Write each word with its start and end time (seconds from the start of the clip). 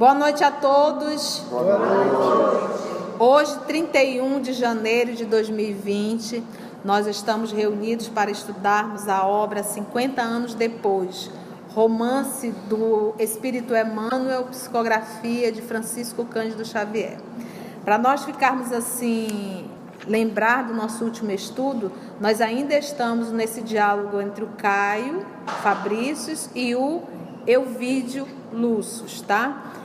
Boa 0.00 0.14
noite 0.14 0.42
a 0.42 0.50
todos. 0.50 1.44
Boa 1.50 1.78
noite. 1.78 3.18
Hoje, 3.18 3.58
31 3.66 4.40
de 4.40 4.54
janeiro 4.54 5.12
de 5.12 5.26
2020, 5.26 6.42
nós 6.82 7.06
estamos 7.06 7.52
reunidos 7.52 8.08
para 8.08 8.30
estudarmos 8.30 9.10
a 9.10 9.26
obra 9.26 9.62
50 9.62 10.22
anos 10.22 10.54
depois, 10.54 11.30
romance 11.74 12.50
do 12.66 13.14
Espírito 13.18 13.76
Emmanuel, 13.76 14.44
psicografia 14.44 15.52
de 15.52 15.60
Francisco 15.60 16.24
Cândido 16.24 16.64
Xavier. 16.64 17.18
Para 17.84 17.98
nós 17.98 18.24
ficarmos 18.24 18.72
assim, 18.72 19.68
lembrar 20.08 20.66
do 20.66 20.72
nosso 20.72 21.04
último 21.04 21.30
estudo, 21.30 21.92
nós 22.18 22.40
ainda 22.40 22.74
estamos 22.74 23.30
nesse 23.30 23.60
diálogo 23.60 24.18
entre 24.18 24.44
o 24.44 24.48
Caio 24.56 25.26
Fabrícios 25.62 26.48
e 26.54 26.74
o 26.74 27.02
Euvídio 27.46 28.26
Lúcius, 28.50 29.20
tá? 29.20 29.79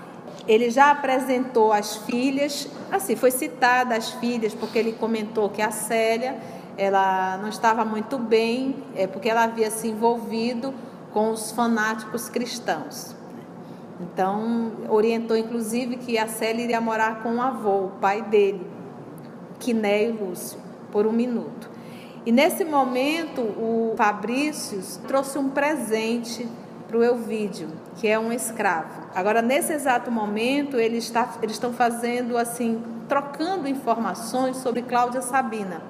Ele 0.48 0.70
já 0.70 0.91
apresentou 0.91 1.73
as 1.73 1.95
filhas, 1.98 2.67
assim, 2.91 3.16
foi 3.16 3.31
citada 3.31 3.95
as 3.95 4.12
filhas, 4.12 4.54
porque 4.54 4.77
ele 4.77 4.94
comentou 4.94 5.49
que 5.49 5.62
a 5.62 5.71
Célia, 5.71 6.38
ela 6.77 7.38
não 7.38 7.49
estava 7.49 7.84
muito 7.84 8.18
bem, 8.18 8.76
é, 8.95 9.08
porque 9.08 9.30
ela 9.30 9.44
havia 9.44 9.71
se 9.71 9.88
envolvido 9.88 10.73
com 11.12 11.31
os 11.31 11.52
fanáticos 11.52 12.30
cristãos. 12.30 13.16
Então, 13.99 14.73
orientou 14.90 15.38
inclusive 15.38 15.98
que 15.98 16.18
a 16.18 16.27
Célia 16.27 16.63
iria 16.63 16.82
morar 16.82 17.23
com 17.23 17.38
o 17.38 17.41
avô, 17.41 17.85
o 17.85 17.91
pai 18.01 18.21
dele, 18.21 18.66
Quinéio 19.60 20.18
Lúcio, 20.20 20.60
por 20.91 21.07
um 21.07 21.12
minuto. 21.12 21.70
E 22.26 22.32
nesse 22.32 22.66
momento, 22.66 23.41
o 23.41 23.93
Fabrício 23.96 24.82
trouxe 25.07 25.38
um 25.38 25.49
presente 25.49 26.48
para 26.96 26.99
o 26.99 27.04
Elvídio, 27.04 27.68
que 27.98 28.07
é 28.07 28.18
um 28.18 28.32
escravo. 28.32 29.10
Agora, 29.13 29.41
nesse 29.41 29.74
exato 29.74 30.10
momento, 30.10 30.77
ele 30.77 30.98
está, 30.98 31.35
eles 31.41 31.55
estão 31.55 31.74
fazendo 31.74 32.38
assim, 32.38 32.82
trocando 33.10 33.68
informações 33.68 34.57
sobre 34.57 34.82
Cláudia 34.82 35.21
Sabina, 35.21 35.82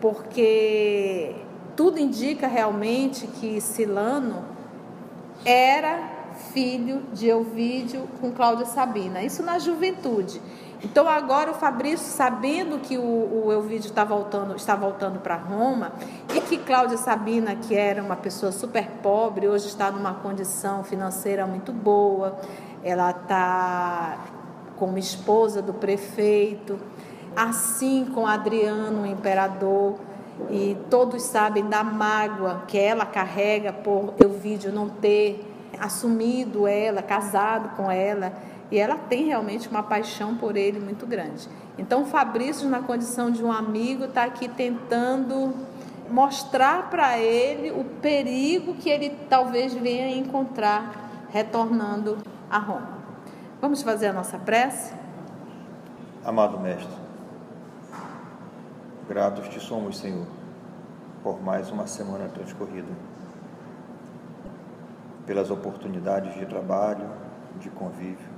porque 0.00 1.34
tudo 1.76 1.98
indica 1.98 2.46
realmente 2.46 3.26
que 3.26 3.60
Silano 3.60 4.44
era 5.44 6.10
filho 6.54 7.02
de 7.12 7.28
Elvídio 7.28 8.08
com 8.18 8.32
Cláudia 8.32 8.64
Sabina, 8.64 9.22
isso 9.22 9.42
na 9.42 9.58
juventude. 9.58 10.40
Então 10.84 11.08
agora 11.08 11.50
o 11.50 11.54
Fabrício, 11.54 12.06
sabendo 12.06 12.78
que 12.78 12.98
o, 12.98 13.46
o 13.46 13.52
Elvídio 13.52 13.88
está 13.88 14.04
voltando, 14.04 14.56
está 14.56 14.76
voltando 14.76 15.20
para 15.20 15.36
Roma 15.36 15.92
e 16.34 16.40
que 16.40 16.58
Cláudia 16.58 16.98
Sabina, 16.98 17.56
que 17.56 17.74
era 17.74 18.02
uma 18.02 18.16
pessoa 18.16 18.52
super 18.52 18.88
pobre, 19.02 19.48
hoje 19.48 19.68
está 19.68 19.90
numa 19.90 20.14
condição 20.14 20.84
financeira 20.84 21.46
muito 21.46 21.72
boa, 21.72 22.38
ela 22.84 23.10
está 23.10 24.18
como 24.76 24.98
esposa 24.98 25.62
do 25.62 25.72
prefeito, 25.72 26.78
assim 27.34 28.04
com 28.14 28.26
Adriano, 28.26 29.02
o 29.02 29.06
imperador, 29.06 29.94
e 30.50 30.76
todos 30.90 31.22
sabem 31.22 31.66
da 31.66 31.82
mágoa 31.82 32.64
que 32.68 32.78
ela 32.78 33.06
carrega 33.06 33.72
por 33.72 34.12
Elvídio 34.18 34.70
não 34.70 34.88
ter 34.88 35.42
assumido 35.80 36.66
ela, 36.66 37.02
casado 37.02 37.74
com 37.76 37.90
ela. 37.90 38.32
E 38.70 38.78
ela 38.78 38.96
tem 38.96 39.26
realmente 39.26 39.68
uma 39.68 39.82
paixão 39.82 40.36
por 40.36 40.56
ele 40.56 40.80
muito 40.80 41.06
grande. 41.06 41.48
Então, 41.78 42.04
Fabrício, 42.04 42.68
na 42.68 42.80
condição 42.80 43.30
de 43.30 43.44
um 43.44 43.52
amigo, 43.52 44.04
está 44.04 44.24
aqui 44.24 44.48
tentando 44.48 45.54
mostrar 46.10 46.90
para 46.90 47.18
ele 47.18 47.70
o 47.70 47.84
perigo 47.84 48.74
que 48.74 48.88
ele 48.88 49.10
talvez 49.28 49.74
venha 49.74 50.08
encontrar 50.16 51.10
retornando 51.30 52.18
a 52.50 52.58
Roma. 52.58 52.96
Vamos 53.60 53.82
fazer 53.82 54.08
a 54.08 54.12
nossa 54.12 54.38
prece? 54.38 54.94
Amado 56.24 56.58
Mestre, 56.58 56.92
gratos 59.08 59.48
te 59.48 59.60
somos, 59.60 59.98
Senhor, 59.98 60.26
por 61.22 61.40
mais 61.40 61.70
uma 61.70 61.86
semana 61.86 62.28
transcorrida, 62.28 62.88
pelas 65.24 65.50
oportunidades 65.50 66.34
de 66.34 66.46
trabalho, 66.46 67.08
de 67.60 67.70
convívio 67.70 68.35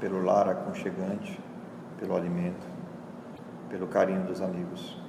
pelo 0.00 0.22
lar 0.22 0.48
aconchegante, 0.48 1.38
pelo 1.98 2.16
alimento, 2.16 2.66
pelo 3.68 3.86
carinho 3.86 4.24
dos 4.26 4.40
amigos, 4.40 5.00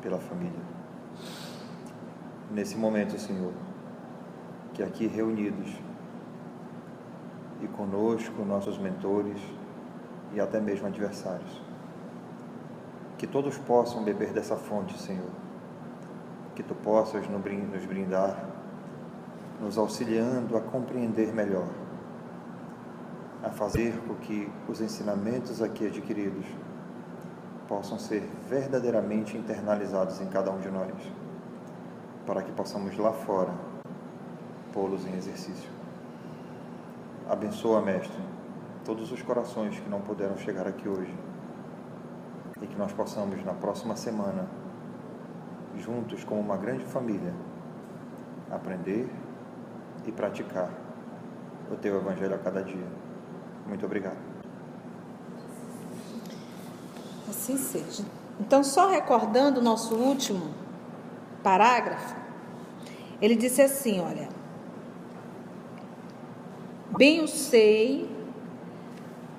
pela 0.00 0.18
família. 0.18 0.60
Nesse 2.50 2.76
momento, 2.76 3.18
Senhor, 3.18 3.52
que 4.74 4.82
aqui 4.82 5.06
reunidos 5.06 5.72
e 7.62 7.68
conosco 7.68 8.44
nossos 8.44 8.78
mentores 8.78 9.38
e 10.32 10.40
até 10.40 10.60
mesmo 10.60 10.86
adversários, 10.86 11.60
que 13.18 13.26
todos 13.26 13.56
possam 13.58 14.02
beber 14.02 14.32
dessa 14.32 14.56
fonte, 14.56 14.98
Senhor, 15.00 15.30
que 16.54 16.62
tu 16.62 16.74
possas 16.74 17.28
nos 17.28 17.40
brindar, 17.86 18.36
nos 19.60 19.78
auxiliando 19.78 20.56
a 20.56 20.60
compreender 20.60 21.32
melhor 21.32 21.81
a 23.42 23.50
fazer 23.50 23.98
com 24.06 24.14
que 24.14 24.48
os 24.68 24.80
ensinamentos 24.80 25.60
aqui 25.60 25.86
adquiridos 25.86 26.46
possam 27.66 27.98
ser 27.98 28.22
verdadeiramente 28.48 29.36
internalizados 29.36 30.20
em 30.20 30.26
cada 30.26 30.50
um 30.50 30.60
de 30.60 30.70
nós, 30.70 30.92
para 32.24 32.42
que 32.42 32.52
possamos 32.52 32.96
lá 32.96 33.12
fora 33.12 33.52
pô-los 34.72 35.06
em 35.06 35.14
exercício. 35.16 35.70
Abençoa, 37.28 37.80
Mestre, 37.80 38.18
todos 38.84 39.10
os 39.10 39.22
corações 39.22 39.78
que 39.78 39.88
não 39.88 40.00
puderam 40.00 40.36
chegar 40.36 40.66
aqui 40.66 40.88
hoje 40.88 41.14
e 42.60 42.66
que 42.66 42.76
nós 42.76 42.92
possamos, 42.92 43.44
na 43.44 43.54
próxima 43.54 43.96
semana, 43.96 44.46
juntos 45.78 46.22
como 46.24 46.40
uma 46.40 46.56
grande 46.56 46.84
família, 46.84 47.34
aprender 48.50 49.08
e 50.06 50.12
praticar 50.12 50.70
o 51.70 51.76
Teu 51.76 51.96
Evangelho 51.96 52.34
a 52.34 52.38
cada 52.38 52.62
dia. 52.62 53.11
Muito 53.66 53.84
obrigado. 53.86 54.16
Assim 57.28 57.56
seja. 57.56 58.04
Então, 58.40 58.62
só 58.62 58.88
recordando 58.88 59.60
o 59.60 59.62
nosso 59.62 59.94
último 59.94 60.50
parágrafo, 61.42 62.14
ele 63.20 63.36
disse 63.36 63.62
assim: 63.62 64.00
olha, 64.00 64.28
bem 66.96 67.22
o 67.22 67.28
sei, 67.28 68.08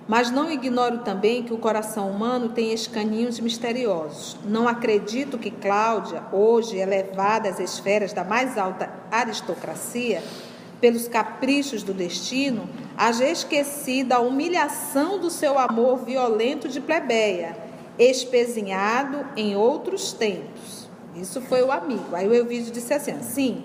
mas 0.08 0.32
não 0.32 0.52
ignoro 0.52 1.00
também 1.00 1.44
que 1.44 1.54
o 1.54 1.58
coração 1.58 2.10
humano 2.10 2.50
tem 2.50 2.74
escaninhos 2.74 3.40
misteriosos. 3.40 4.38
Não 4.46 4.68
acredito 4.68 5.38
que 5.38 5.52
Cláudia, 5.52 6.24
hoje 6.32 6.78
elevada 6.78 7.50
às 7.50 7.60
esferas 7.60 8.12
da 8.14 8.24
mais 8.24 8.58
alta 8.58 8.90
aristocracia, 9.12 10.24
pelos 10.84 11.08
caprichos 11.08 11.82
do 11.82 11.94
destino, 11.94 12.68
haja 12.98 13.26
esquecido 13.26 14.12
a 14.12 14.20
humilhação 14.20 15.18
do 15.18 15.30
seu 15.30 15.58
amor 15.58 16.04
violento 16.04 16.68
de 16.68 16.82
plebeia, 16.82 17.56
espezinhado 17.98 19.26
em 19.38 19.56
outros 19.56 20.12
tempos. 20.12 20.90
Isso 21.16 21.40
foi 21.40 21.62
o 21.64 21.72
amigo. 21.72 22.14
Aí 22.14 22.28
o 22.28 22.34
Elvídio 22.34 22.74
disse 22.74 22.94
assim: 22.94 23.24
sim, 23.24 23.64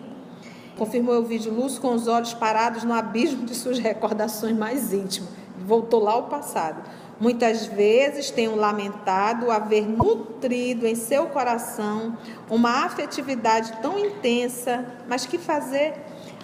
confirmou 0.76 1.16
o 1.16 1.18
Elvídio 1.18 1.52
Lúcio 1.52 1.80
com 1.80 1.92
os 1.92 2.06
olhos 2.06 2.34
parados 2.34 2.84
no 2.84 2.94
abismo 2.94 3.44
de 3.44 3.56
suas 3.56 3.80
recordações 3.80 4.56
mais 4.56 4.92
íntimas. 4.92 5.30
Voltou 5.66 6.00
lá 6.00 6.12
ao 6.12 6.28
passado. 6.28 6.88
Muitas 7.18 7.66
vezes 7.66 8.30
tenho 8.30 8.54
lamentado 8.54 9.50
haver 9.50 9.88
nutrido 9.88 10.86
em 10.86 10.94
seu 10.94 11.26
coração 11.26 12.16
uma 12.48 12.84
afetividade 12.84 13.72
tão 13.82 13.98
intensa, 13.98 14.86
mas 15.08 15.26
que 15.26 15.36
fazer? 15.36 15.94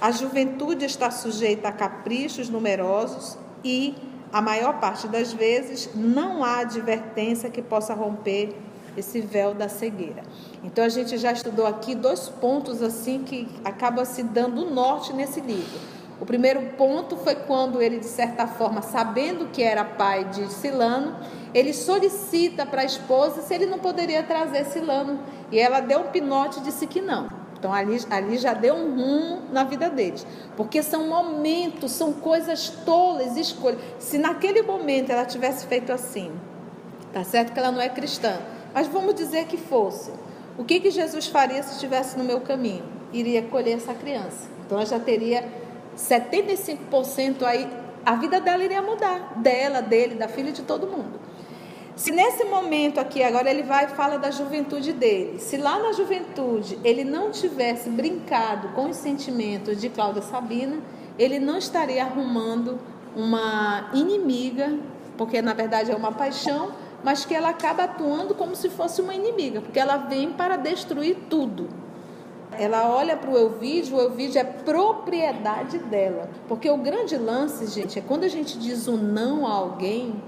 A 0.01 0.11
juventude 0.11 0.85
está 0.85 1.11
sujeita 1.11 1.69
a 1.69 1.73
caprichos 1.73 2.49
numerosos 2.49 3.39
e, 3.65 3.95
a 4.33 4.43
maior 4.43 4.81
parte 4.81 5.09
das 5.09 5.33
vezes, 5.33 5.91
não 5.95 6.45
há 6.45 6.59
advertência 6.59 7.49
que 7.49 7.63
possa 7.63 7.95
romper 7.95 8.55
esse 8.97 9.21
véu 9.21 9.55
da 9.55 9.69
cegueira. 9.69 10.23
Então 10.63 10.85
a 10.85 10.89
gente 10.89 11.17
já 11.19 11.33
estudou 11.33 11.67
aqui 11.67 11.95
dois 11.95 12.29
pontos 12.29 12.83
assim 12.83 13.23
que 13.25 13.49
acaba 13.65 14.05
se 14.05 14.23
dando 14.23 14.71
norte 14.71 15.13
nesse 15.13 15.41
livro. 15.41 15.81
O 16.21 16.27
primeiro 16.27 16.75
ponto 16.77 17.17
foi 17.17 17.35
quando 17.35 17.83
ele, 17.83 17.99
de 17.99 18.07
certa 18.07 18.47
forma, 18.47 18.83
sabendo 18.83 19.49
que 19.51 19.63
era 19.63 19.85
pai 19.85 20.25
de 20.25 20.47
Silano, 20.53 21.17
ele 21.53 21.73
solicita 21.73 22.65
para 22.65 22.83
a 22.83 22.85
esposa 22.85 23.43
se 23.43 23.53
ele 23.53 23.67
não 23.67 23.79
poderia 23.79 24.23
trazer 24.23 24.65
Silano. 24.67 25.19
E 25.51 25.59
ela 25.59 25.81
deu 25.81 26.01
um 26.01 26.09
pinote 26.11 26.61
e 26.61 26.63
disse 26.63 26.87
que 26.87 27.01
não. 27.01 27.44
Então 27.65 27.73
ali, 27.73 27.99
ali 28.11 28.37
já 28.37 28.53
deu 28.53 28.75
um 28.75 28.95
rumo 28.95 29.43
na 29.51 29.65
vida 29.65 29.89
deles. 29.89 30.27
Porque 30.55 30.83
são 30.83 31.09
momentos, 31.09 31.93
são 31.93 32.13
coisas 32.13 32.69
tolas, 32.69 33.39
escolhas. 33.39 33.81
Se 33.99 34.19
naquele 34.19 34.61
momento 34.61 35.09
ela 35.09 35.25
tivesse 35.25 35.67
feito 35.67 35.91
assim, 35.91 36.31
tá 37.11 37.25
certo 37.25 37.55
que 37.55 37.59
ela 37.59 37.73
não 37.73 37.81
é 37.81 37.89
cristã, 37.89 38.39
mas 38.75 38.87
vamos 38.87 39.15
dizer 39.15 39.47
que 39.47 39.57
fosse. 39.57 40.13
O 40.59 40.65
que, 40.65 40.79
que 40.79 40.91
Jesus 40.91 41.27
faria 41.27 41.63
se 41.63 41.73
estivesse 41.73 42.19
no 42.19 42.25
meu 42.25 42.43
caminho? 42.43 42.85
Iria 43.15 43.41
colher 43.41 43.79
essa 43.79 43.95
criança. 43.95 44.47
Então 44.67 44.77
ela 44.77 44.87
já 44.87 45.01
teria 45.01 45.49
75% 45.97 47.45
aí 47.45 47.67
a 48.05 48.15
vida 48.17 48.43
dela 48.43 48.63
iria 48.63 48.83
mudar, 48.83 49.41
dela, 49.41 49.81
dele, 49.81 50.17
da 50.17 50.29
filha 50.29 50.53
de 50.53 50.61
todo 50.61 50.87
mundo. 50.87 51.24
Se 51.97 52.11
nesse 52.11 52.43
momento 52.45 52.99
aqui, 52.99 53.23
agora 53.23 53.49
ele 53.49 53.63
vai 53.63 53.85
e 53.85 53.89
fala 53.89 54.19
da 54.19 54.29
juventude 54.29 54.93
dele, 54.93 55.39
se 55.39 55.57
lá 55.57 55.79
na 55.79 55.93
juventude 55.93 56.77
ele 56.83 57.05
não 57.05 57.31
tivesse 57.31 57.89
brincado 57.89 58.69
com 58.71 58.91
os 58.91 58.97
sentimentos 58.97 59.81
de 59.81 59.89
Cláudia 59.89 60.21
Sabina, 60.21 60.79
ele 61.17 61.39
não 61.39 61.57
estaria 61.57 62.03
arrumando 62.03 62.81
uma 63.15 63.91
inimiga, 63.95 64.77
porque 65.17 65.41
na 65.41 65.55
verdade 65.55 65.93
é 65.93 65.95
uma 65.95 66.11
paixão, 66.11 66.73
mas 67.05 67.25
que 67.25 67.33
ela 67.33 67.51
acaba 67.51 67.85
atuando 67.85 68.35
como 68.35 68.57
se 68.57 68.69
fosse 68.71 69.01
uma 69.01 69.15
inimiga, 69.15 69.61
porque 69.61 69.79
ela 69.79 69.97
vem 69.97 70.33
para 70.33 70.57
destruir 70.57 71.17
tudo. 71.31 71.69
Ela 72.59 72.89
olha 72.93 73.17
para 73.17 73.31
o 73.31 73.37
Elvídio, 73.37 73.97
o 73.97 74.01
Elvídio 74.01 74.41
é 74.41 74.45
propriedade 74.45 75.79
dela. 75.79 76.31
Porque 76.47 76.71
o 76.71 76.77
grande 76.77 77.17
lance, 77.17 77.67
gente, 77.67 77.99
é 77.99 78.03
quando 78.03 78.25
a 78.25 78.29
gente 78.29 78.57
diz 78.59 78.87
um 78.87 78.97
não 78.97 79.45
a 79.45 79.53
alguém, 79.53 80.23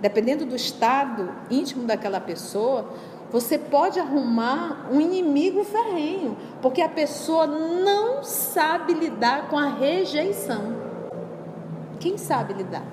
dependendo 0.00 0.44
do 0.44 0.56
estado 0.56 1.30
íntimo 1.50 1.84
daquela 1.84 2.20
pessoa, 2.20 2.90
você 3.30 3.56
pode 3.58 4.00
arrumar 4.00 4.88
um 4.90 5.00
inimigo 5.00 5.62
ferrenho, 5.62 6.36
porque 6.60 6.82
a 6.82 6.88
pessoa 6.88 7.46
não 7.46 8.24
sabe 8.24 8.92
lidar 8.92 9.48
com 9.48 9.56
a 9.56 9.66
rejeição. 9.66 10.74
Quem 12.00 12.18
sabe 12.18 12.54
lidar? 12.54 12.84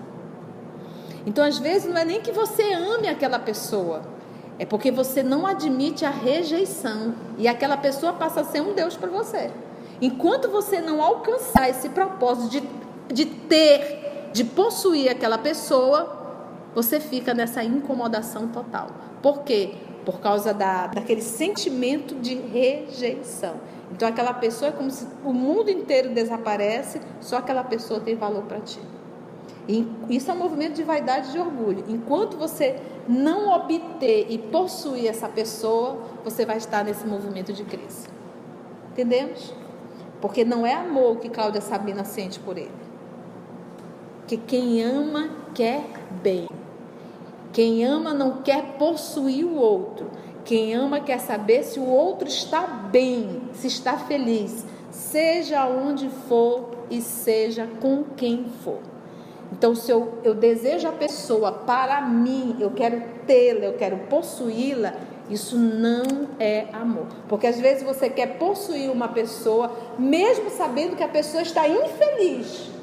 Então, 1.26 1.44
às 1.44 1.58
vezes, 1.58 1.90
não 1.90 1.98
é 1.98 2.06
nem 2.06 2.22
que 2.22 2.32
você 2.32 2.74
ame 2.74 3.08
aquela 3.08 3.40
pessoa, 3.40 4.04
é 4.60 4.66
porque 4.66 4.92
você 4.92 5.24
não 5.24 5.46
admite 5.46 6.06
a 6.06 6.10
rejeição 6.10 7.16
e 7.38 7.48
aquela 7.48 7.78
pessoa 7.78 8.14
passa 8.14 8.42
a 8.42 8.44
ser 8.44 8.62
um 8.62 8.74
Deus 8.74 8.96
para 8.96 9.10
você. 9.10 9.52
Enquanto 10.02 10.50
você 10.50 10.80
não 10.80 11.02
alcançar 11.02 11.70
esse 11.70 11.90
propósito 11.90 12.50
de, 12.50 12.64
de 13.14 13.26
ter, 13.26 14.30
de 14.34 14.44
possuir 14.44 15.10
aquela 15.10 15.38
pessoa, 15.38 16.17
você 16.78 17.00
fica 17.00 17.34
nessa 17.34 17.64
incomodação 17.64 18.50
total. 18.50 18.90
Por 19.20 19.42
quê? 19.42 19.74
Por 20.06 20.20
causa 20.20 20.54
da, 20.54 20.86
daquele 20.86 21.24
sentimento 21.24 22.14
de 22.14 22.36
rejeição. 22.36 23.56
Então 23.92 24.08
aquela 24.08 24.32
pessoa 24.32 24.70
é 24.70 24.72
como 24.72 24.92
se 24.92 25.08
o 25.26 25.34
mundo 25.34 25.72
inteiro 25.72 26.14
desaparece, 26.14 27.02
só 27.20 27.38
aquela 27.38 27.64
pessoa 27.64 28.00
tem 28.00 28.16
valor 28.16 28.44
para 28.44 28.60
ti. 28.60 28.80
E 29.68 29.88
isso 30.08 30.30
é 30.30 30.36
um 30.36 30.38
movimento 30.38 30.76
de 30.76 30.84
vaidade 30.84 31.30
e 31.30 31.32
de 31.32 31.40
orgulho. 31.40 31.84
Enquanto 31.88 32.38
você 32.38 32.80
não 33.10 33.50
obter 33.56 34.28
e 34.30 34.38
possuir 34.38 35.08
essa 35.08 35.28
pessoa, 35.28 35.98
você 36.24 36.46
vai 36.46 36.58
estar 36.58 36.86
nesse 36.86 37.08
movimento 37.08 37.52
de 37.54 37.64
crise. 37.64 38.08
Entendemos? 38.92 39.52
Porque 40.22 40.46
não 40.46 40.64
é 40.64 40.76
amor 40.76 41.18
que 41.18 41.28
Cláudia 41.28 41.60
Sabina 41.60 42.04
sente 42.04 42.40
por 42.40 42.56
ele. 42.56 42.70
Que 44.28 44.38
quem 44.38 44.84
ama 44.84 45.28
quer 45.56 45.84
bem. 46.22 46.48
Quem 47.52 47.86
ama 47.86 48.14
não 48.14 48.42
quer 48.42 48.78
possuir 48.78 49.46
o 49.46 49.56
outro. 49.56 50.10
Quem 50.46 50.74
ama 50.74 51.00
quer 51.00 51.20
saber 51.20 51.64
se 51.64 51.80
o 51.80 51.86
outro 51.86 52.28
está 52.28 52.62
bem, 52.62 53.42
se 53.54 53.68
está 53.68 53.98
feliz, 53.98 54.66
seja 54.92 55.68
onde 55.68 56.10
for 56.28 56.70
e 56.90 57.02
seja 57.02 57.68
com 57.82 58.04
quem 58.16 58.46
for. 58.64 58.80
Então, 59.52 59.76
se 59.76 59.92
eu, 59.92 60.20
eu 60.24 60.34
desejo 60.34 60.88
a 60.88 60.92
pessoa 60.92 61.52
para 61.52 62.02
mim, 62.02 62.56
eu 62.60 62.72
quero 62.72 63.02
tê-la, 63.26 63.66
eu 63.66 63.74
quero 63.74 63.98
possuí-la, 64.10 64.94
isso 65.30 65.58
não 65.58 66.30
é 66.40 66.68
amor. 66.74 67.08
Porque 67.28 67.48
às 67.48 67.60
vezes 67.60 67.84
você 67.84 68.10
quer 68.10 68.38
possuir 68.38 68.90
uma 68.90 69.10
pessoa, 69.10 69.72
mesmo 69.98 70.50
sabendo 70.50 70.96
que 70.96 71.04
a 71.04 71.08
pessoa 71.08 71.44
está 71.44 71.68
infeliz. 71.68 72.77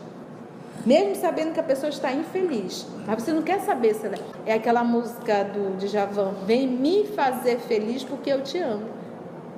Mesmo 0.87 1.15
sabendo 1.15 1.53
que 1.53 1.61
a 1.61 1.63
pessoa 1.63 1.89
está 1.89 2.13
infeliz. 2.13 2.87
Mas 3.07 3.23
você 3.23 3.33
não 3.33 3.43
quer 3.43 3.61
saber 3.61 3.95
se 3.95 4.07
ela 4.07 4.17
é 4.45 4.53
aquela 4.53 4.85
música 4.85 5.45
do 5.45 5.77
Djavan, 5.79 6.35
vem 6.47 6.67
me 6.67 7.07
fazer 7.07 7.59
feliz 7.59 8.05
porque 8.05 8.31
eu 8.31 8.43
te 8.43 8.59
amo. 8.59 8.87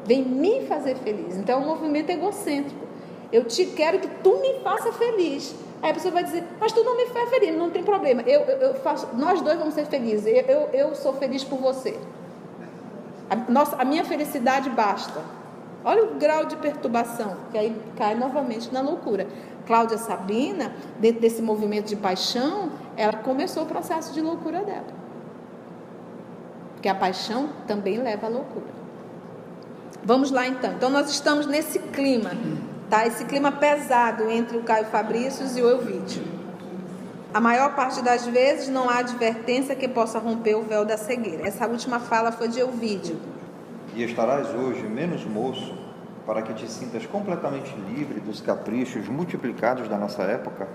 Vem 0.04 0.22
me 0.22 0.66
fazer 0.66 0.94
feliz. 0.96 1.36
Então 1.36 1.60
é 1.60 1.64
um 1.64 1.66
movimento 1.66 2.10
egocêntrico. 2.10 2.86
Eu 3.32 3.44
te 3.44 3.66
quero 3.66 3.98
que 3.98 4.08
tu 4.22 4.40
me 4.40 4.60
faça 4.60 4.92
feliz. 4.92 5.52
Aí 5.82 5.90
a 5.90 5.94
pessoa 5.94 6.14
vai 6.14 6.22
dizer, 6.22 6.44
mas 6.60 6.72
tu 6.72 6.84
não 6.84 6.96
me 6.96 7.06
faz 7.06 7.28
feliz, 7.28 7.56
não 7.56 7.70
tem 7.70 7.82
problema. 7.82 8.22
Eu, 8.22 8.42
eu, 8.42 8.56
eu 8.58 8.74
faço, 8.74 9.08
nós 9.14 9.40
dois 9.40 9.58
vamos 9.58 9.74
ser 9.74 9.86
felizes. 9.86 10.26
Eu, 10.26 10.44
eu, 10.44 10.68
eu 10.72 10.94
sou 10.94 11.12
feliz 11.14 11.42
por 11.42 11.58
você. 11.58 11.98
A, 13.28 13.34
nossa, 13.50 13.74
a 13.76 13.84
minha 13.84 14.04
felicidade 14.04 14.70
basta. 14.70 15.20
Olha 15.84 16.04
o 16.04 16.14
grau 16.14 16.44
de 16.44 16.56
perturbação, 16.56 17.36
que 17.50 17.58
aí 17.58 17.76
cai 17.96 18.14
novamente 18.14 18.72
na 18.72 18.80
loucura. 18.80 19.26
Cláudia 19.66 19.98
Sabrina, 19.98 20.72
dentro 20.98 21.20
desse 21.20 21.42
movimento 21.42 21.86
de 21.86 21.96
paixão, 21.96 22.70
ela 22.96 23.14
começou 23.14 23.64
o 23.64 23.66
processo 23.66 24.12
de 24.12 24.20
loucura 24.20 24.62
dela. 24.64 25.06
Porque 26.74 26.88
a 26.88 26.94
paixão 26.94 27.50
também 27.66 27.98
leva 27.98 28.26
à 28.26 28.30
loucura. 28.30 28.76
Vamos 30.04 30.30
lá 30.30 30.46
então. 30.46 30.72
Então 30.72 30.88
nós 30.88 31.10
estamos 31.10 31.46
nesse 31.46 31.78
clima 31.78 32.30
tá? 32.88 33.06
Esse 33.06 33.24
clima 33.24 33.52
pesado 33.52 34.30
entre 34.30 34.56
o 34.56 34.62
Caio 34.62 34.86
Fabrícios 34.86 35.56
e 35.56 35.62
o 35.62 35.68
Elvídio. 35.68 36.22
A 37.34 37.40
maior 37.40 37.74
parte 37.74 38.02
das 38.02 38.26
vezes 38.26 38.68
não 38.68 38.88
há 38.88 38.98
advertência 38.98 39.74
que 39.74 39.88
possa 39.88 40.18
romper 40.18 40.54
o 40.54 40.62
véu 40.62 40.84
da 40.84 40.96
cegueira. 40.96 41.46
Essa 41.46 41.66
última 41.66 42.00
fala 42.00 42.32
foi 42.32 42.48
de 42.48 42.60
Elvídio. 42.60 43.18
E 43.94 44.02
estarás 44.04 44.54
hoje 44.54 44.82
menos 44.84 45.24
moço 45.24 45.74
para 46.26 46.42
que 46.42 46.52
te 46.52 46.68
sintas 46.68 47.06
completamente 47.06 47.74
livre 47.76 48.18
dos 48.18 48.40
caprichos 48.40 49.08
multiplicados 49.08 49.88
da 49.88 49.96
nossa 49.96 50.24
época? 50.24 50.68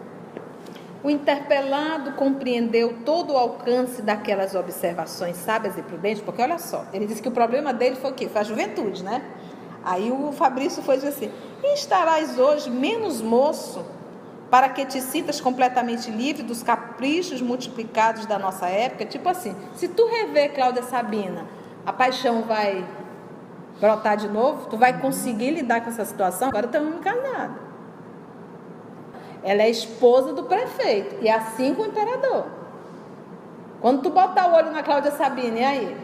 O 1.03 1.09
interpelado 1.09 2.13
compreendeu 2.13 2.97
todo 3.03 3.33
o 3.33 3.37
alcance 3.37 4.01
daquelas 4.01 4.55
observações 4.55 5.35
sábias 5.35 5.77
e 5.77 5.81
prudentes, 5.81 6.23
porque 6.23 6.41
olha 6.41 6.57
só, 6.57 6.85
ele 6.93 7.05
disse 7.05 7.21
que 7.21 7.27
o 7.27 7.31
problema 7.31 7.73
dele 7.73 7.95
foi 7.95 8.11
o 8.11 8.13
quê? 8.13 8.29
Foi 8.29 8.41
a 8.41 8.43
juventude, 8.43 9.03
né? 9.03 9.21
Aí 9.83 10.11
o 10.11 10.31
Fabrício 10.31 10.81
foi 10.83 10.95
dizer 10.95 11.09
assim: 11.09 11.31
estarás 11.73 12.37
hoje 12.37 12.69
menos 12.69 13.19
moço, 13.19 13.83
para 14.51 14.69
que 14.69 14.85
te 14.85 15.01
sintas 15.01 15.41
completamente 15.41 16.11
livre 16.11 16.43
dos 16.43 16.61
caprichos 16.61 17.41
multiplicados 17.41 18.27
da 18.27 18.37
nossa 18.37 18.67
época? 18.67 19.05
Tipo 19.05 19.27
assim, 19.27 19.55
se 19.73 19.87
tu 19.87 20.05
rever 20.07 20.53
Cláudia 20.53 20.83
Sabina, 20.83 21.47
a 21.83 21.91
paixão 21.91 22.43
vai 22.43 22.85
brotar 23.81 24.15
de 24.15 24.29
novo? 24.29 24.67
Tu 24.69 24.77
vai 24.77 25.01
conseguir 25.01 25.51
lidar 25.51 25.81
com 25.81 25.89
essa 25.89 26.05
situação? 26.05 26.49
Agora 26.49 26.67
estamos 26.67 26.95
encarnados. 26.95 27.57
Ela 29.43 29.63
é 29.63 29.69
esposa 29.69 30.33
do 30.33 30.43
prefeito 30.43 31.15
e 31.21 31.27
é 31.27 31.33
assim 31.33 31.73
com 31.73 31.81
o 31.81 31.87
imperador. 31.87 32.45
Quando 33.81 34.03
tu 34.03 34.11
botar 34.11 34.47
o 34.49 34.53
olho 34.53 34.71
na 34.71 34.83
Cláudia 34.83 35.11
Sabina, 35.11 35.57
e 35.57 35.63
aí? 35.63 35.97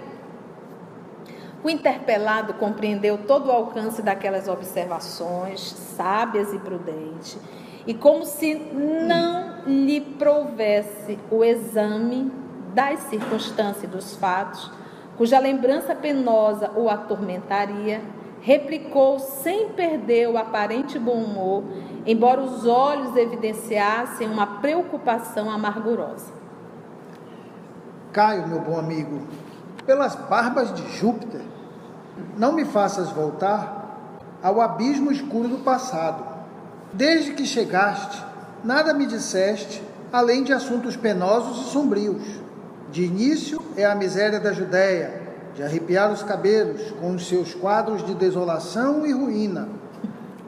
O 1.64 1.70
interpelado 1.70 2.56
compreendeu 2.56 3.20
todo 3.20 3.50
o 3.50 3.52
alcance 3.52 4.02
daquelas 4.02 4.48
observações 4.48 5.62
sábias 5.62 6.52
e 6.54 6.58
prudentes, 6.58 7.38
e 7.86 7.94
como 7.94 8.26
se 8.26 8.56
não 8.56 9.64
lhe 9.66 10.02
provesse 10.02 11.20
o 11.30 11.44
exame 11.44 12.32
das 12.74 13.00
circunstâncias 13.02 13.84
e 13.84 13.88
dos 13.88 14.16
fatos, 14.16 14.72
cuja 15.18 15.40
lembrança 15.40 15.96
penosa 15.96 16.72
o 16.76 16.90
atormentaria, 16.90 18.02
replicou 18.40 19.20
sem 19.20 19.70
perder 19.70 20.30
o 20.30 20.38
aparente 20.38 21.00
bom 21.00 21.16
humor, 21.24 21.64
embora 22.06 22.42
os 22.42 22.66
olhos 22.66 23.16
evidenciassem 23.16 24.30
uma 24.30 24.46
preocupação 24.62 25.50
amargurosa. 25.50 26.32
Caio, 28.14 28.48
meu 28.48 28.62
bom 28.62 28.78
amigo, 28.78 29.22
pelas 29.86 30.16
barbas 30.16 30.74
de 30.74 30.88
Júpiter, 30.98 31.42
não 32.38 32.54
me 32.54 32.66
faças 32.66 33.10
voltar 33.10 33.98
ao 34.42 34.62
abismo 34.62 35.12
escuro 35.12 35.48
do 35.48 35.58
passado. 35.58 36.24
Desde 36.94 37.34
que 37.34 37.46
chegaste, 37.46 38.24
nada 38.64 38.94
me 38.94 39.06
disseste 39.06 39.84
além 40.12 40.44
de 40.44 40.54
assuntos 40.54 40.96
penosos 40.96 41.68
e 41.68 41.70
sombrios. 41.72 42.47
De 42.98 43.04
início 43.04 43.62
é 43.76 43.86
a 43.86 43.94
miséria 43.94 44.40
da 44.40 44.52
Judéia, 44.52 45.22
de 45.54 45.62
arrepiar 45.62 46.12
os 46.12 46.24
cabelos 46.24 46.82
com 47.00 47.12
os 47.12 47.28
seus 47.28 47.54
quadros 47.54 48.04
de 48.04 48.16
desolação 48.16 49.06
e 49.06 49.14
ruína. 49.14 49.70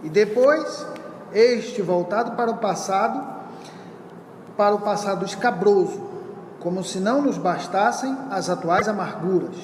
E 0.03 0.09
depois, 0.09 0.83
este 1.31 1.83
voltado 1.83 2.31
para 2.31 2.49
o 2.49 2.57
passado, 2.57 3.23
para 4.57 4.73
o 4.73 4.81
passado 4.81 5.23
escabroso, 5.23 6.01
como 6.59 6.83
se 6.83 6.99
não 6.99 7.21
nos 7.21 7.37
bastassem 7.37 8.17
as 8.31 8.49
atuais 8.49 8.87
amarguras. 8.87 9.55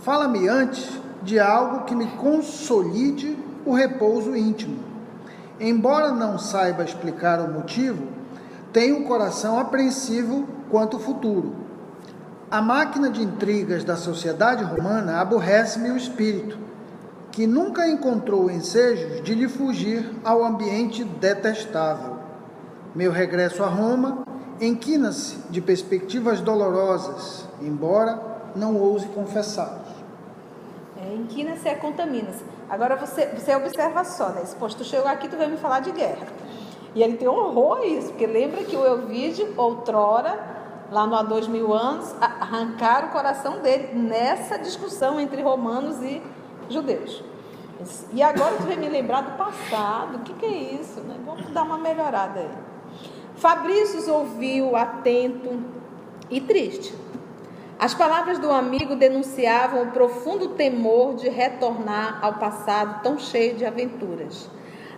Fala-me 0.00 0.46
antes 0.46 1.00
de 1.22 1.40
algo 1.40 1.86
que 1.86 1.94
me 1.94 2.08
consolide 2.08 3.38
o 3.64 3.72
repouso 3.72 4.36
íntimo. 4.36 4.84
Embora 5.58 6.12
não 6.12 6.38
saiba 6.38 6.84
explicar 6.84 7.40
o 7.40 7.50
motivo, 7.50 8.06
tenho 8.70 9.00
o 9.00 9.04
coração 9.06 9.58
apreensivo 9.58 10.46
quanto 10.70 10.96
ao 10.96 11.02
futuro. 11.02 11.54
A 12.50 12.60
máquina 12.62 13.10
de 13.10 13.22
intrigas 13.22 13.82
da 13.84 13.96
sociedade 13.96 14.62
romana 14.62 15.20
aborrece-me 15.20 15.90
o 15.90 15.96
espírito, 15.96 16.58
que 17.32 17.46
nunca 17.46 17.88
encontrou 17.88 18.50
ensejos 18.50 19.22
de 19.22 19.34
lhe 19.34 19.48
fugir 19.48 20.08
ao 20.22 20.44
ambiente 20.44 21.02
detestável. 21.02 22.16
Meu 22.94 23.10
regresso 23.10 23.64
a 23.64 23.66
Roma 23.66 24.24
enquina-se 24.60 25.38
de 25.50 25.60
perspectivas 25.60 26.40
dolorosas, 26.40 27.48
embora 27.60 28.22
não 28.54 28.76
ouse 28.76 29.06
confessá-los. 29.08 29.88
É, 30.96 31.14
inquina-se 31.14 31.68
é 31.68 31.74
contamina-se. 31.74 32.44
Agora 32.70 32.96
você, 32.96 33.26
você 33.26 33.54
observa 33.54 34.04
só, 34.04 34.28
né? 34.28 34.44
Se 34.44 34.54
tu 34.56 34.84
chegou 34.84 35.08
aqui, 35.08 35.28
tu 35.28 35.36
vai 35.36 35.48
me 35.48 35.56
falar 35.56 35.80
de 35.80 35.90
guerra. 35.90 36.26
E 36.94 37.02
ele 37.02 37.16
tem 37.16 37.26
horror 37.26 37.78
a 37.78 37.86
isso, 37.86 38.08
porque 38.08 38.26
lembra 38.26 38.62
que 38.62 38.76
o 38.76 38.86
Elvídio, 38.86 39.52
outrora, 39.56 40.38
lá 40.90 41.06
no 41.06 41.16
há 41.16 41.22
dois 41.22 41.48
mil 41.48 41.72
anos, 41.74 42.14
arrancaram 42.20 43.08
o 43.08 43.10
coração 43.10 43.58
dele 43.58 43.94
nessa 43.94 44.58
discussão 44.58 45.20
entre 45.20 45.42
romanos 45.42 46.00
e 46.02 46.22
judeus. 46.68 47.22
E 48.12 48.22
agora 48.22 48.56
tu 48.56 48.62
vem 48.62 48.78
me 48.78 48.88
lembrar 48.88 49.22
do 49.22 49.32
passado, 49.32 50.18
o 50.18 50.20
que, 50.20 50.32
que 50.34 50.46
é 50.46 50.74
isso? 50.80 51.00
Né? 51.00 51.16
Vamos 51.26 51.50
dar 51.50 51.64
uma 51.64 51.78
melhorada 51.78 52.40
aí. 52.40 52.50
Fabrício 53.34 54.12
ouviu 54.12 54.76
atento 54.76 55.60
e 56.30 56.40
triste. 56.40 56.94
As 57.78 57.92
palavras 57.92 58.38
do 58.38 58.50
amigo 58.50 58.94
denunciavam 58.94 59.82
o 59.82 59.90
profundo 59.90 60.50
temor 60.50 61.16
de 61.16 61.28
retornar 61.28 62.20
ao 62.22 62.34
passado 62.34 63.02
tão 63.02 63.18
cheio 63.18 63.56
de 63.56 63.66
aventuras. 63.66 64.48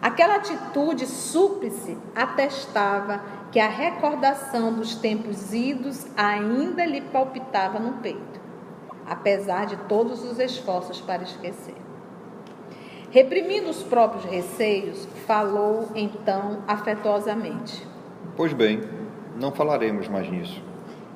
Aquela 0.06 0.36
atitude 0.36 1.04
súplice 1.04 1.98
atestava 2.14 3.20
que 3.50 3.58
a 3.58 3.66
recordação 3.66 4.72
dos 4.72 4.94
tempos 4.94 5.52
idos 5.52 6.06
ainda 6.16 6.86
lhe 6.86 7.00
palpitava 7.00 7.80
no 7.80 7.94
peito, 7.94 8.40
apesar 9.04 9.66
de 9.66 9.76
todos 9.88 10.22
os 10.24 10.38
esforços 10.38 11.00
para 11.00 11.24
esquecer. 11.24 11.74
Reprimindo 13.10 13.68
os 13.68 13.82
próprios 13.82 14.24
receios, 14.26 15.08
falou 15.26 15.88
então 15.96 16.58
afetuosamente: 16.68 17.84
Pois 18.36 18.52
bem, 18.52 18.82
não 19.34 19.50
falaremos 19.50 20.06
mais 20.06 20.30
nisso. 20.30 20.62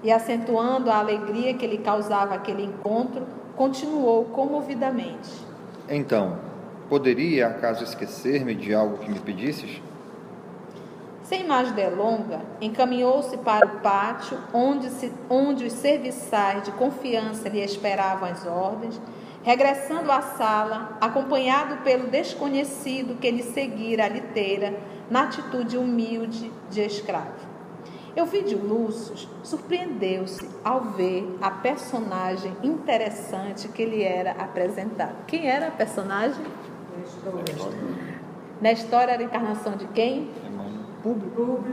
E 0.02 0.10
acentuando 0.10 0.90
a 0.90 0.98
alegria 0.98 1.54
que 1.54 1.64
lhe 1.64 1.78
causava 1.78 2.34
aquele 2.34 2.64
encontro, 2.64 3.24
continuou 3.54 4.24
comovidamente: 4.24 5.30
Então, 5.88 6.49
poderia 6.90 7.46
acaso 7.46 7.84
esquecer-me 7.84 8.52
de 8.52 8.74
algo 8.74 8.98
que 8.98 9.08
me 9.08 9.20
pedisses? 9.20 9.80
Sem 11.22 11.46
mais 11.46 11.70
delonga, 11.70 12.40
encaminhou-se 12.60 13.38
para 13.38 13.64
o 13.64 13.78
pátio, 13.78 14.36
onde, 14.52 14.90
se, 14.90 15.12
onde 15.30 15.64
os 15.64 15.72
serviçais 15.72 16.64
de 16.64 16.72
confiança 16.72 17.48
lhe 17.48 17.60
esperavam 17.60 18.28
as 18.28 18.44
ordens, 18.44 19.00
regressando 19.44 20.10
à 20.10 20.20
sala, 20.20 20.98
acompanhado 21.00 21.76
pelo 21.84 22.08
desconhecido 22.08 23.16
que 23.20 23.30
lhe 23.30 23.44
seguira 23.44 24.06
a 24.06 24.08
liteira, 24.08 24.74
na 25.08 25.22
atitude 25.22 25.78
humilde 25.78 26.50
de 26.68 26.80
escravo. 26.80 27.48
Euvídio 28.16 28.58
Lúcio 28.58 29.28
surpreendeu-se 29.44 30.48
ao 30.64 30.80
ver 30.80 31.38
a 31.40 31.50
personagem 31.50 32.52
interessante 32.60 33.68
que 33.68 33.84
lhe 33.84 34.02
era 34.02 34.32
apresentada. 34.32 35.14
Quem 35.28 35.48
era 35.48 35.68
a 35.68 35.70
personagem? 35.70 36.44
Na 38.60 38.72
história 38.72 39.12
era 39.12 39.22
a 39.22 39.24
encarnação 39.24 39.76
de 39.76 39.86
quem? 39.88 40.30
Públio. 41.02 41.64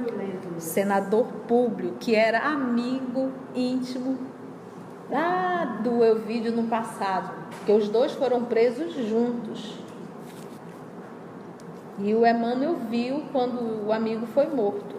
Senador 0.57 1.25
Públio, 1.47 1.95
que 1.99 2.15
era 2.15 2.39
amigo 2.39 3.31
íntimo 3.53 4.17
lá 5.09 5.79
do 5.83 6.03
Euvídio 6.03 6.51
no 6.51 6.63
passado, 6.63 7.31
que 7.65 7.71
os 7.71 7.89
dois 7.89 8.13
foram 8.13 8.45
presos 8.45 8.93
juntos. 8.93 9.79
E 11.99 12.13
o 12.13 12.25
Emmanuel 12.25 12.75
viu 12.89 13.23
quando 13.31 13.87
o 13.87 13.91
amigo 13.91 14.25
foi 14.27 14.47
morto. 14.47 14.95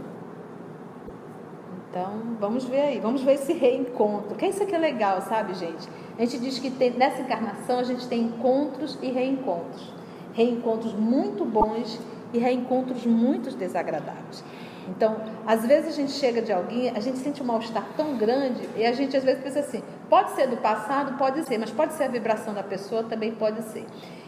Então, 1.89 2.37
vamos 2.39 2.65
ver 2.65 2.81
aí, 2.81 3.01
vamos 3.01 3.23
ver 3.23 3.35
esse 3.35 3.53
reencontro. 3.53 4.35
Que 4.37 4.47
isso 4.47 4.63
aqui 4.63 4.75
é 4.75 4.79
legal, 4.79 5.23
sabe, 5.23 5.55
gente? 5.55 5.89
A 6.19 6.23
gente 6.23 6.39
diz 6.39 6.59
que 6.59 6.71
tem, 6.71 6.91
nessa 6.91 7.23
encarnação 7.23 7.79
a 7.79 7.85
gente 7.85 8.07
tem 8.09 8.23
encontros 8.23 8.99
e 9.01 9.11
reencontros. 9.11 9.98
Reencontros 10.39 10.95
muito 10.95 11.45
bons 11.45 11.99
e 12.33 12.39
reencontros 12.39 13.05
muito 13.05 13.51
desagradáveis. 13.57 14.45
Então, 14.87 15.17
às 15.45 15.67
vezes 15.67 15.89
a 15.89 15.97
gente 15.97 16.13
chega 16.13 16.41
de 16.41 16.53
alguém, 16.53 16.91
a 16.91 17.01
gente 17.01 17.19
sente 17.19 17.43
um 17.43 17.47
mal-estar 17.47 17.85
tão 17.97 18.17
grande 18.17 18.69
e 18.77 18.87
a 18.87 18.93
gente 18.93 19.17
às 19.17 19.25
vezes 19.25 19.43
pensa 19.43 19.59
assim: 19.59 19.83
pode 20.09 20.31
ser 20.31 20.47
do 20.47 20.57
passado, 20.59 21.19
pode 21.19 21.43
ser, 21.43 21.59
mas 21.59 21.73
pode 21.73 21.93
ser 21.95 22.05
a 22.05 22.09
vibração 22.09 22.55
da 22.55 22.63
pessoa, 22.63 23.03
também 23.03 23.33
pode 23.33 23.63
ser. 23.65 23.85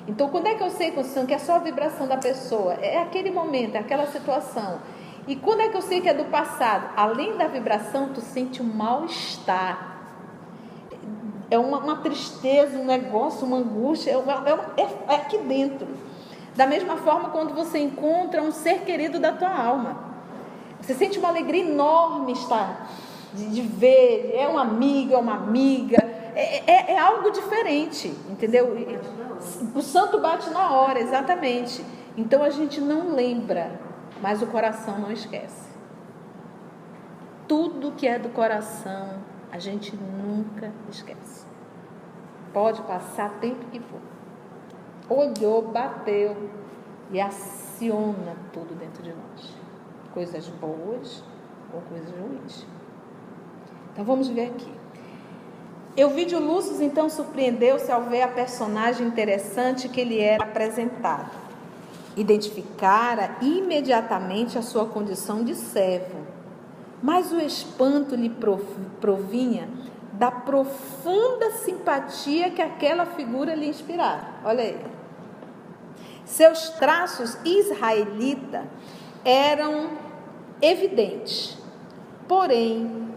Então, 0.09 0.29
quando 0.29 0.49
é 0.49 0.55
que 0.55 0.63
eu 0.65 0.71
sei, 0.71 0.91
Constituição, 0.91 1.27
que 1.27 1.35
é 1.35 1.39
só 1.39 1.55
a 1.55 1.59
vibração 1.61 2.09
da 2.09 2.17
pessoa? 2.17 2.75
É 2.75 2.99
aquele 2.99 3.31
momento, 3.31 3.77
é 3.77 3.79
aquela 3.79 4.07
situação. 4.07 4.81
E 5.29 5.37
quando 5.37 5.61
é 5.61 5.69
que 5.69 5.77
eu 5.77 5.83
sei 5.83 6.01
que 6.01 6.09
é 6.09 6.15
do 6.15 6.25
passado? 6.25 6.91
Além 6.97 7.37
da 7.37 7.47
vibração, 7.47 8.09
tu 8.13 8.21
sente 8.21 8.61
um 8.61 8.65
mal-estar. 8.65 9.90
É 11.51 11.59
uma, 11.59 11.79
uma, 11.79 11.97
tristeza, 11.97 12.79
um 12.79 12.85
negócio, 12.85 13.47
uma 13.47 13.57
angústia, 13.57 14.13
é, 14.13 14.15
é, 14.15 14.83
é, 14.83 15.15
é 15.15 15.15
aqui 15.17 15.39
dentro. 15.39 15.89
Da 16.55 16.67
mesma 16.67 16.97
forma, 16.99 17.31
quando 17.31 17.55
você 17.55 17.79
encontra 17.79 18.43
um 18.43 18.53
ser 18.53 18.81
querido 18.81 19.19
da 19.19 19.33
tua 19.33 19.53
alma. 19.53 20.11
Você 20.81 20.95
sente 20.95 21.19
uma 21.19 21.29
alegria 21.29 21.65
enorme 21.65 22.33
estar, 22.33 22.89
de, 23.35 23.47
de 23.51 23.63
ver, 23.63 24.33
é 24.35 24.49
um 24.49 24.59
amigo, 24.59 25.15
é 25.15 25.19
uma 25.19 25.35
amiga, 25.35 25.99
é, 26.35 26.71
é, 26.71 26.93
é 26.93 26.99
algo 26.99 27.31
diferente, 27.31 28.09
entendeu? 28.29 28.77
O 29.75 29.83
santo 29.83 30.19
bate 30.21 30.51
na 30.51 30.73
hora, 30.73 31.01
exatamente. 31.01 31.85
Então 32.17 32.43
a 32.43 32.51
gente 32.51 32.81
não 32.81 33.15
lembra, 33.15 33.81
mas 34.21 34.43
o 34.43 34.47
coração 34.47 34.99
não 34.99 35.11
esquece. 35.11 35.71
Tudo 37.47 37.93
que 37.93 38.07
é 38.07 38.19
do 38.19 38.29
coração, 38.31 39.19
a 39.53 39.59
gente 39.59 39.97
nunca 39.97 40.73
esquece. 40.91 41.47
Pode 42.53 42.83
passar 42.83 43.31
tempo 43.41 43.65
que 43.71 43.81
for. 43.81 44.01
Olhou, 45.09 45.63
bateu 45.63 46.51
e 47.11 47.21
aciona 47.21 48.37
tudo 48.53 48.75
dentro 48.75 49.03
de 49.03 49.13
nós 49.13 49.61
coisas 50.13 50.49
boas 50.49 51.23
ou 51.73 51.81
coisas 51.83 52.11
ruins. 52.11 52.67
Então 53.93 54.05
vamos 54.05 54.29
ver 54.29 54.49
aqui. 54.49 54.73
Euvídio 55.97 56.39
Lúcio 56.39 56.83
então 56.83 57.11
surpreendeu-se 57.11 57.91
ao 57.91 58.05
ver 58.05 58.23
a 58.23 58.29
personagem 58.29 59.07
interessante 59.07 59.89
que 59.89 60.05
lhe 60.05 60.21
era 60.21 60.45
apresentada. 60.45 61.31
Identificara 62.17 63.37
imediatamente 63.41 64.59
a 64.59 64.63
sua 64.63 64.87
condição 64.87 65.45
de 65.45 65.55
servo, 65.55 66.19
mas 67.03 67.33
o 67.33 67.41
espanto 67.41 68.15
lhe 68.15 68.31
provinha 69.01 69.69
da 70.13 70.31
profunda 70.31 71.51
simpatia 71.53 72.51
que 72.51 72.61
aquela 72.61 73.07
figura 73.07 73.55
lhe 73.55 73.69
inspirava. 73.69 74.27
Olha 74.45 74.63
aí. 74.63 74.81
Seus 76.25 76.69
traços 76.71 77.39
israelita 77.45 78.65
eram 79.25 79.91
evidentes. 80.61 81.59
Porém, 82.29 83.09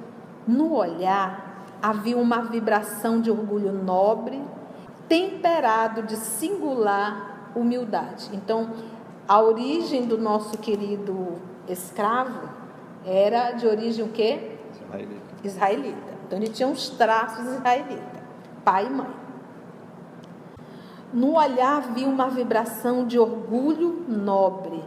no 0.48 0.74
olhar 0.76 1.66
havia 1.82 2.18
uma 2.18 2.42
vibração 2.42 3.20
de 3.20 3.30
orgulho 3.30 3.74
nobre, 3.74 4.42
temperado 5.08 6.04
de 6.04 6.16
singular 6.16 7.52
humildade. 7.54 8.30
Então, 8.32 8.72
a 9.28 9.42
origem 9.42 10.06
do 10.06 10.18
nosso 10.18 10.58
querido 10.58 11.34
escravo 11.68 12.63
era 13.06 13.52
de 13.52 13.68
origem 13.68 14.06
o 14.06 14.10
quê? 14.10 14.58
Israelita. 14.72 15.22
Israelita. 15.44 16.14
Então 16.26 16.38
ele 16.38 16.50
tinha 16.50 16.68
uns 16.68 16.90
traços 16.90 17.46
israelitas, 17.46 18.22
pai 18.64 18.88
e 18.88 18.90
mãe. 18.90 19.14
No 21.14 21.38
olhar 21.38 21.78
havia 21.78 22.08
uma 22.08 22.30
vibração 22.30 23.06
de 23.06 23.20
orgulho 23.20 24.04
nobre, 24.08 24.84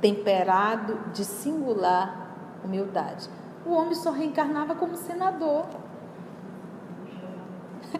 temperado 0.00 0.98
de 1.12 1.24
singular 1.24 2.28
humildade. 2.64 3.28
O 3.66 3.72
homem 3.72 3.94
só 3.94 4.10
reencarnava 4.10 4.74
como 4.74 4.96
senador. 4.96 5.66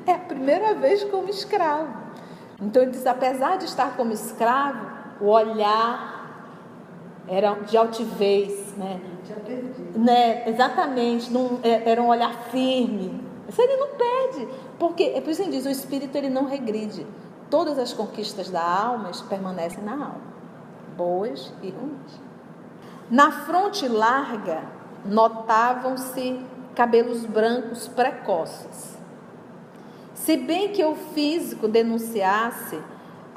É 0.06 0.12
a 0.12 0.18
primeira 0.18 0.74
vez 0.74 1.04
como 1.04 1.28
escravo. 1.28 1.94
Então 2.60 2.82
ele 2.82 2.92
diz: 2.92 3.06
apesar 3.06 3.56
de 3.56 3.64
estar 3.64 3.96
como 3.96 4.12
escravo, 4.12 4.86
o 5.20 5.26
olhar 5.26 6.17
era 7.28 7.54
de 7.54 7.76
altivez, 7.76 8.75
né? 8.76 9.00
né? 9.94 10.49
Exatamente, 10.49 11.32
não, 11.32 11.61
é, 11.62 11.90
era 11.90 12.02
um 12.02 12.08
olhar 12.08 12.32
firme. 12.50 13.26
Isso 13.49 13.61
ele 13.62 13.76
não 13.76 13.88
perde, 13.88 14.49
porque 14.78 15.04
é 15.04 15.20
por 15.20 15.30
isso 15.30 15.42
que 15.42 15.50
diz: 15.50 15.66
o 15.66 15.70
espírito 15.70 16.16
ele 16.16 16.28
não 16.30 16.47
regride. 16.47 17.06
Todas 17.50 17.78
as 17.78 17.92
conquistas 17.92 18.50
da 18.50 18.62
alma 18.62 19.11
permanecem 19.28 19.82
na 19.82 19.92
alma 19.92 20.38
boas 20.99 21.52
e 21.62 21.70
ruins. 21.70 22.20
Na 23.08 23.30
fronte 23.30 23.87
larga 23.87 24.64
notavam-se 25.04 26.44
cabelos 26.75 27.25
brancos 27.25 27.87
precoces. 27.87 28.99
Se 30.12 30.37
bem 30.37 30.73
que 30.73 30.85
o 30.85 30.97
físico 30.97 31.68
denunciasse 31.68 32.78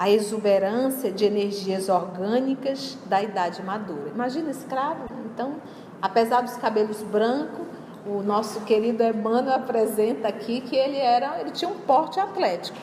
a 0.02 0.10
exuberância 0.10 1.12
de 1.12 1.26
energias 1.26 1.88
orgânicas 1.88 2.98
da 3.06 3.22
idade 3.22 3.62
madura. 3.62 4.10
Imagina 4.10 4.50
escravo? 4.50 5.06
Então, 5.32 5.58
apesar 6.02 6.42
dos 6.42 6.56
cabelos 6.56 7.04
brancos, 7.04 7.68
o 8.04 8.24
nosso 8.24 8.62
querido 8.62 9.04
Emmanuel 9.04 9.58
apresenta 9.58 10.28
aqui 10.28 10.60
que 10.60 10.76
ele 10.76 10.98
era, 10.98 11.40
ele 11.40 11.52
tinha 11.52 11.70
um 11.70 11.78
porte 11.82 12.20
atlético, 12.20 12.80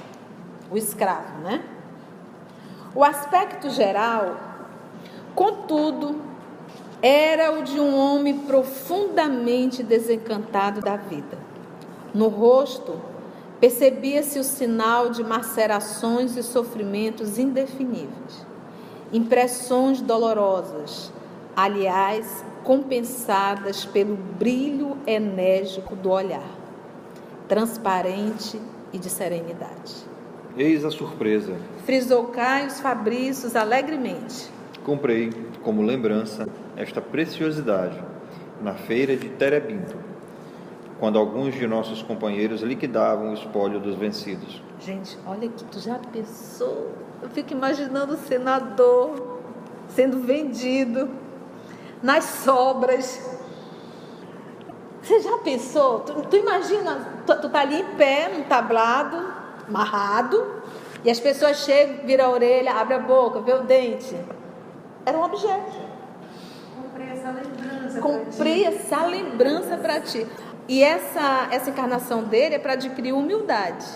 o 0.71 0.79
escravo, 0.79 1.41
né? 1.41 1.61
O 2.95 3.03
aspecto 3.03 3.69
geral, 3.69 4.37
contudo, 5.35 6.23
era 7.03 7.51
o 7.51 7.65
de 7.65 7.81
um 7.81 7.99
homem 7.99 8.39
profundamente 8.43 9.83
desencantado 9.83 10.81
da 10.81 10.95
vida. 10.95 11.37
No 12.15 12.29
rosto, 12.29 12.95
percebia-se 13.61 14.39
o 14.39 14.45
sinal 14.45 15.11
de 15.11 15.23
macerações 15.25 16.37
e 16.37 16.43
sofrimentos 16.43 17.39
indefiníveis, 17.39 18.47
impressões 19.13 20.01
dolorosas, 20.01 21.13
aliás, 21.57 22.45
compensadas 22.63 23.85
pelo 23.85 24.17
brilho 24.17 24.97
enérgico 25.07 25.97
do 25.97 26.11
olhar, 26.11 26.51
transparente 27.49 28.61
e 28.93 28.99
de 28.99 29.11
serenidade. 29.11 30.07
Eis 30.57 30.85
a 30.85 30.91
surpresa. 30.91 31.57
Frisou 31.85 32.27
Caio 32.27 32.71
Fabrícios 32.71 33.55
alegremente. 33.57 34.51
Comprei, 34.85 35.31
como 35.63 35.83
lembrança, 35.83 36.49
esta 36.77 37.01
preciosidade 37.01 37.99
na 38.63 38.75
feira 38.75 39.17
de 39.17 39.29
Terebinto, 39.29 39.97
quando 40.99 41.19
alguns 41.19 41.55
de 41.55 41.67
nossos 41.67 42.03
companheiros 42.03 42.61
liquidavam 42.63 43.31
o 43.31 43.35
espólio 43.35 43.79
dos 43.79 43.95
vencidos. 43.95 44.63
Gente, 44.81 45.17
olha 45.27 45.49
aqui, 45.49 45.65
tu 45.65 45.79
já 45.79 45.99
pensou? 46.13 46.93
Eu 47.23 47.29
fico 47.31 47.53
imaginando 47.53 48.15
o 48.15 48.17
senador 48.17 49.39
sendo 49.89 50.21
vendido 50.21 51.09
nas 52.03 52.25
sobras. 52.25 53.39
Você 55.03 55.21
já 55.21 55.39
pensou? 55.39 56.01
Tu, 56.01 56.13
tu 56.23 56.37
imagina, 56.37 57.23
tu, 57.27 57.41
tu 57.41 57.49
tá 57.49 57.61
ali 57.61 57.81
em 57.81 57.97
pé, 57.97 58.29
num 58.29 58.43
tablado, 58.45 59.17
amarrado, 59.67 60.63
e 61.05 61.11
as 61.11 61.21
pessoas 61.21 61.59
chegam, 61.59 62.05
viram 62.05 62.27
a 62.27 62.31
orelha, 62.31 62.75
abre 62.75 62.95
a 62.95 62.99
boca, 62.99 63.41
vê 63.41 63.53
o 63.53 63.63
dente. 63.63 64.17
Era 65.07 65.17
um 65.17 65.23
objeto. 65.23 65.73
Comprei 66.77 67.09
essa 67.09 67.31
lembrança. 67.31 68.01
Comprei 68.01 68.65
essa 68.65 69.07
lembrança 69.07 69.77
para 69.77 70.01
ti. 70.01 70.27
E 70.69 70.83
essa, 70.83 71.49
essa 71.51 71.71
encarnação 71.71 72.25
dele 72.25 72.57
é 72.57 72.59
para 72.59 72.75
adquirir 72.75 73.13
humildade. 73.13 73.87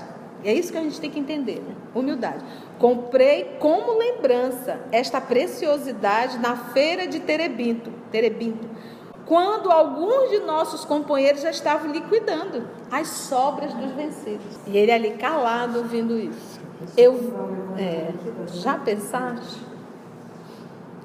E 0.43 0.49
é 0.49 0.55
isso 0.55 0.73
que 0.73 0.79
a 0.79 0.83
gente 0.83 1.01
tem 1.01 1.11
que 1.11 1.21
entender, 1.21 1.61
né? 1.61 1.75
Humildade. 1.95 2.43
Comprei 2.79 3.57
como 3.61 3.99
lembrança 3.99 4.81
esta 4.91 5.21
preciosidade 5.21 6.39
na 6.39 6.57
feira 6.57 7.07
de 7.07 7.21
Terebinto, 7.21 7.93
Terebinto, 8.11 8.69
quando 9.27 9.71
alguns 9.71 10.31
de 10.31 10.41
nossos 10.41 10.85
companheiros 10.85 11.43
já 11.43 11.51
estavam 11.51 11.93
liquidando 11.93 12.69
as 12.91 13.07
sobras 13.09 13.73
dos 13.75 13.93
vencidos. 13.93 14.59
E 14.67 14.77
ele 14.77 14.91
ali 14.91 15.13
calado 15.13 15.79
ouvindo 15.79 16.19
isso. 16.19 16.61
Eu, 16.97 17.15
é, 17.79 18.11
já 18.55 18.77
pensaste? 18.79 19.61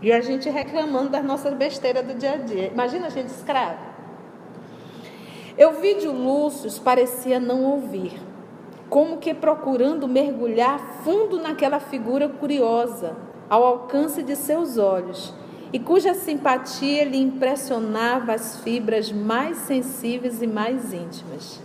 E 0.01 0.11
a 0.11 0.21
gente 0.21 0.49
reclamando 0.49 1.09
das 1.09 1.23
nossas 1.23 1.53
besteiras 1.53 2.05
do 2.05 2.15
dia 2.15 2.33
a 2.33 2.37
dia. 2.37 2.67
Imagina 2.67 3.07
a 3.07 3.09
gente 3.09 3.27
escravo. 3.27 3.86
Eu 5.57 5.81
vi 5.81 5.95
de 5.95 6.07
Lúcio 6.07 6.69
parecia 6.81 7.39
não 7.39 7.63
ouvir 7.63 8.19
como 8.89 9.17
que 9.17 9.33
procurando 9.33 10.07
mergulhar 10.07 10.79
fundo 11.03 11.39
naquela 11.39 11.79
figura 11.79 12.29
curiosa, 12.29 13.15
ao 13.49 13.65
alcance 13.65 14.23
de 14.23 14.35
seus 14.35 14.77
olhos, 14.77 15.33
e 15.73 15.79
cuja 15.79 16.13
simpatia 16.13 17.03
lhe 17.03 17.17
impressionava 17.17 18.33
as 18.33 18.59
fibras 18.61 19.11
mais 19.11 19.57
sensíveis 19.57 20.41
e 20.41 20.47
mais 20.47 20.93
íntimas. 20.93 21.59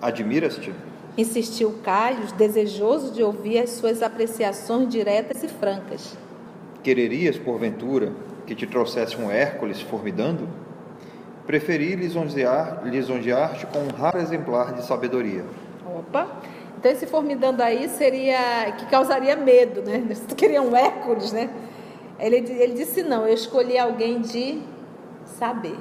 Admiras-te? 0.00 0.72
Insistiu 1.18 1.74
Caio, 1.82 2.32
desejoso 2.38 3.12
de 3.12 3.22
ouvir 3.22 3.58
as 3.58 3.70
suas 3.70 4.02
apreciações 4.02 4.88
diretas 4.88 5.42
e 5.42 5.48
francas. 5.48 6.16
Quererias, 6.82 7.36
porventura, 7.36 8.12
que 8.46 8.54
te 8.54 8.66
trouxesse 8.66 9.16
um 9.16 9.30
Hércules 9.30 9.82
formidando? 9.82 10.48
Preferi 11.50 11.96
lisonjear-te 11.96 12.88
lisonjear 12.88 13.66
com 13.72 13.80
um 13.80 13.88
raro 13.88 14.20
exemplar 14.20 14.72
de 14.72 14.84
sabedoria. 14.86 15.44
Opa! 15.84 16.28
Então 16.78 16.92
esse 16.92 17.08
formidando 17.08 17.60
aí 17.60 17.88
seria 17.88 18.70
que 18.78 18.86
causaria 18.86 19.34
medo, 19.34 19.82
né? 19.82 20.00
Queria 20.36 20.62
um 20.62 20.76
Hércules, 20.76 21.32
né? 21.32 21.50
Ele, 22.20 22.36
ele 22.36 22.74
disse 22.74 23.02
não, 23.02 23.26
eu 23.26 23.34
escolhi 23.34 23.76
alguém 23.76 24.20
de 24.20 24.62
saber. 25.24 25.76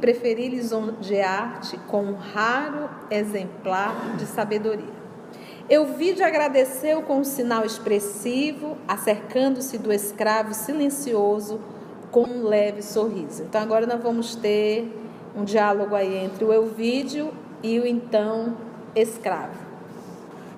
Preferi 0.00 0.48
lisonjear-te 0.48 1.76
com 1.86 2.02
um 2.02 2.14
raro 2.14 2.88
exemplar 3.10 4.16
de 4.16 4.24
sabedoria. 4.24 4.94
Eu 5.68 5.92
vi 5.92 6.14
de 6.14 6.22
agradeceu 6.22 7.02
com 7.02 7.18
um 7.18 7.24
sinal 7.24 7.66
expressivo, 7.66 8.78
acercando-se 8.88 9.76
do 9.76 9.92
escravo 9.92 10.54
silencioso 10.54 11.60
com 12.10 12.22
um 12.22 12.44
leve 12.44 12.82
sorriso. 12.82 13.42
Então 13.42 13.60
agora 13.60 13.86
nós 13.86 14.02
vamos 14.02 14.34
ter 14.34 14.96
um 15.36 15.44
diálogo 15.44 15.94
aí 15.94 16.16
entre 16.16 16.44
o 16.44 16.52
Euvídio 16.52 17.32
e 17.62 17.78
o 17.78 17.86
então 17.86 18.56
escravo. 18.94 19.58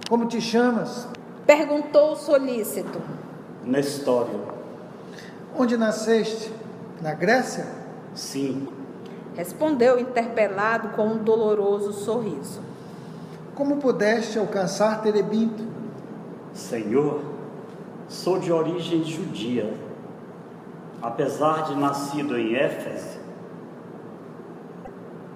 Como 0.09 0.27
te 0.27 0.41
chamas? 0.41 1.09
Perguntou 1.47 2.13
o 2.13 2.17
solícito. 2.17 3.01
Nestório. 3.65 4.41
Onde 5.57 5.77
nasceste? 5.77 6.51
Na 7.01 7.15
Grécia? 7.15 7.67
Sim. 8.15 8.69
Respondeu 9.35 9.99
interpelado 9.99 10.91
com 10.91 11.07
um 11.07 11.19
doloroso 11.19 11.93
sorriso. 11.93 12.61
Como 13.55 13.77
pudeste 13.77 14.39
alcançar 14.39 15.03
Terebinto? 15.03 15.65
Senhor, 16.55 17.23
sou 18.09 18.39
de 18.39 18.53
origem 18.53 19.05
judia. 19.05 19.73
Apesar 21.03 21.65
de 21.65 21.75
nascido 21.75 22.39
em 22.39 22.55
Éfeso, 22.55 23.19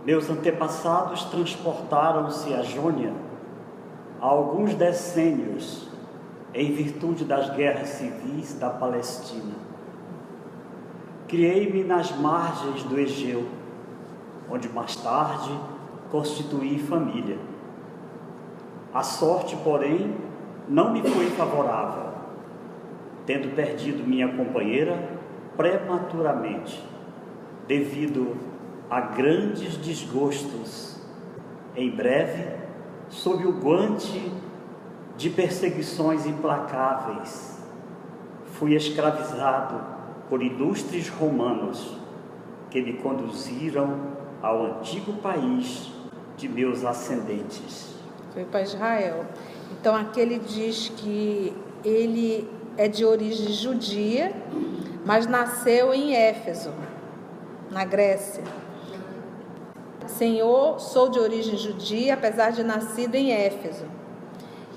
meus 0.05 0.31
antepassados 0.31 1.25
transportaram-se 1.25 2.55
a 2.55 2.63
Jônia 2.63 3.13
há 4.21 4.27
alguns 4.27 4.77
decênios 4.77 5.89
em 6.55 6.73
virtude 6.73 7.25
das 7.25 7.51
guerras 7.51 7.89
civis 7.89 8.55
da 8.55 8.71
Palestina. 8.71 9.57
Criei-me 11.27 11.83
nas 11.83 12.17
margens 12.17 12.85
do 12.85 12.97
Egeu, 12.97 13.49
onde 14.49 14.69
mais 14.69 14.95
tarde 14.95 15.51
constituí 16.13 16.79
família. 16.79 17.41
A 18.95 19.03
sorte, 19.03 19.57
porém, 19.65 20.15
não 20.69 20.93
me 20.93 21.03
foi 21.03 21.27
favorável, 21.31 22.13
tendo 23.27 23.53
perdido 23.57 24.07
minha 24.07 24.29
companheira 24.29 25.16
prematuramente, 25.57 26.83
devido 27.67 28.37
a 28.91 29.01
grandes 29.01 29.77
desgostos. 29.77 30.97
Em 31.75 31.91
breve, 31.91 32.57
sob 33.09 33.47
o 33.47 33.53
guante 33.53 34.33
de 35.17 35.31
perseguições 35.31 36.27
implacáveis, 36.27 37.63
fui 38.53 38.75
escravizado 38.75 39.81
por 40.29 40.43
ilustres 40.43 41.09
romanos 41.09 41.97
que 42.71 42.81
me 42.81 42.95
conduziram 42.95 44.17
ao 44.43 44.67
antigo 44.67 45.15
país 45.15 45.91
de 46.37 46.49
meus 46.49 46.85
ascendentes. 46.85 47.95
Foi 48.33 48.45
para 48.45 48.63
Israel. 48.63 49.25
Então 49.73 49.95
aqui 49.95 50.21
ele 50.21 50.39
diz 50.39 50.91
que 50.97 51.53
ele 51.85 52.49
é 52.77 52.89
de 52.89 53.05
origem 53.05 53.49
judia, 53.53 54.35
mas 55.07 55.29
nasceu 55.29 55.95
em 55.95 56.17
Éfeso, 56.17 56.75
na 57.71 57.85
Grécia. 57.85 58.43
Senhor, 60.09 60.81
sou 60.81 61.09
de 61.09 61.21
origem 61.21 61.57
judia, 61.57 62.15
apesar 62.15 62.51
de 62.51 62.65
nascido 62.65 63.15
em 63.15 63.31
Éfeso. 63.31 63.85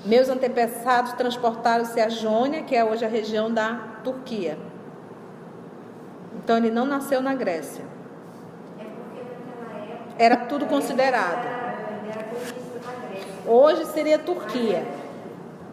Meus 0.04 0.28
antepassados 0.28 1.12
transportaram-se 1.14 2.00
a 2.00 2.08
Jônia, 2.08 2.62
que 2.62 2.76
é 2.76 2.84
hoje 2.84 3.04
a 3.04 3.08
região 3.08 3.52
da 3.52 3.74
Turquia. 4.04 4.56
Então 6.36 6.56
ele 6.56 6.70
não 6.70 6.86
nasceu 6.86 7.20
na 7.20 7.34
Grécia. 7.34 7.84
Era 10.16 10.36
tudo 10.36 10.64
considerado. 10.66 11.44
Hoje 13.46 13.84
seria 13.86 14.18
Turquia. 14.18 14.84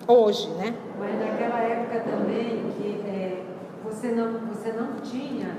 Hoje, 0.08 0.48
né? 0.52 0.74
Mas 0.98 1.20
naquela 1.20 1.60
época 1.60 2.00
também 2.00 2.72
que 2.78 3.04
é, 3.08 3.27
você, 3.84 4.12
não, 4.12 4.40
você 4.48 4.72
não 4.72 4.96
tinha 5.02 5.56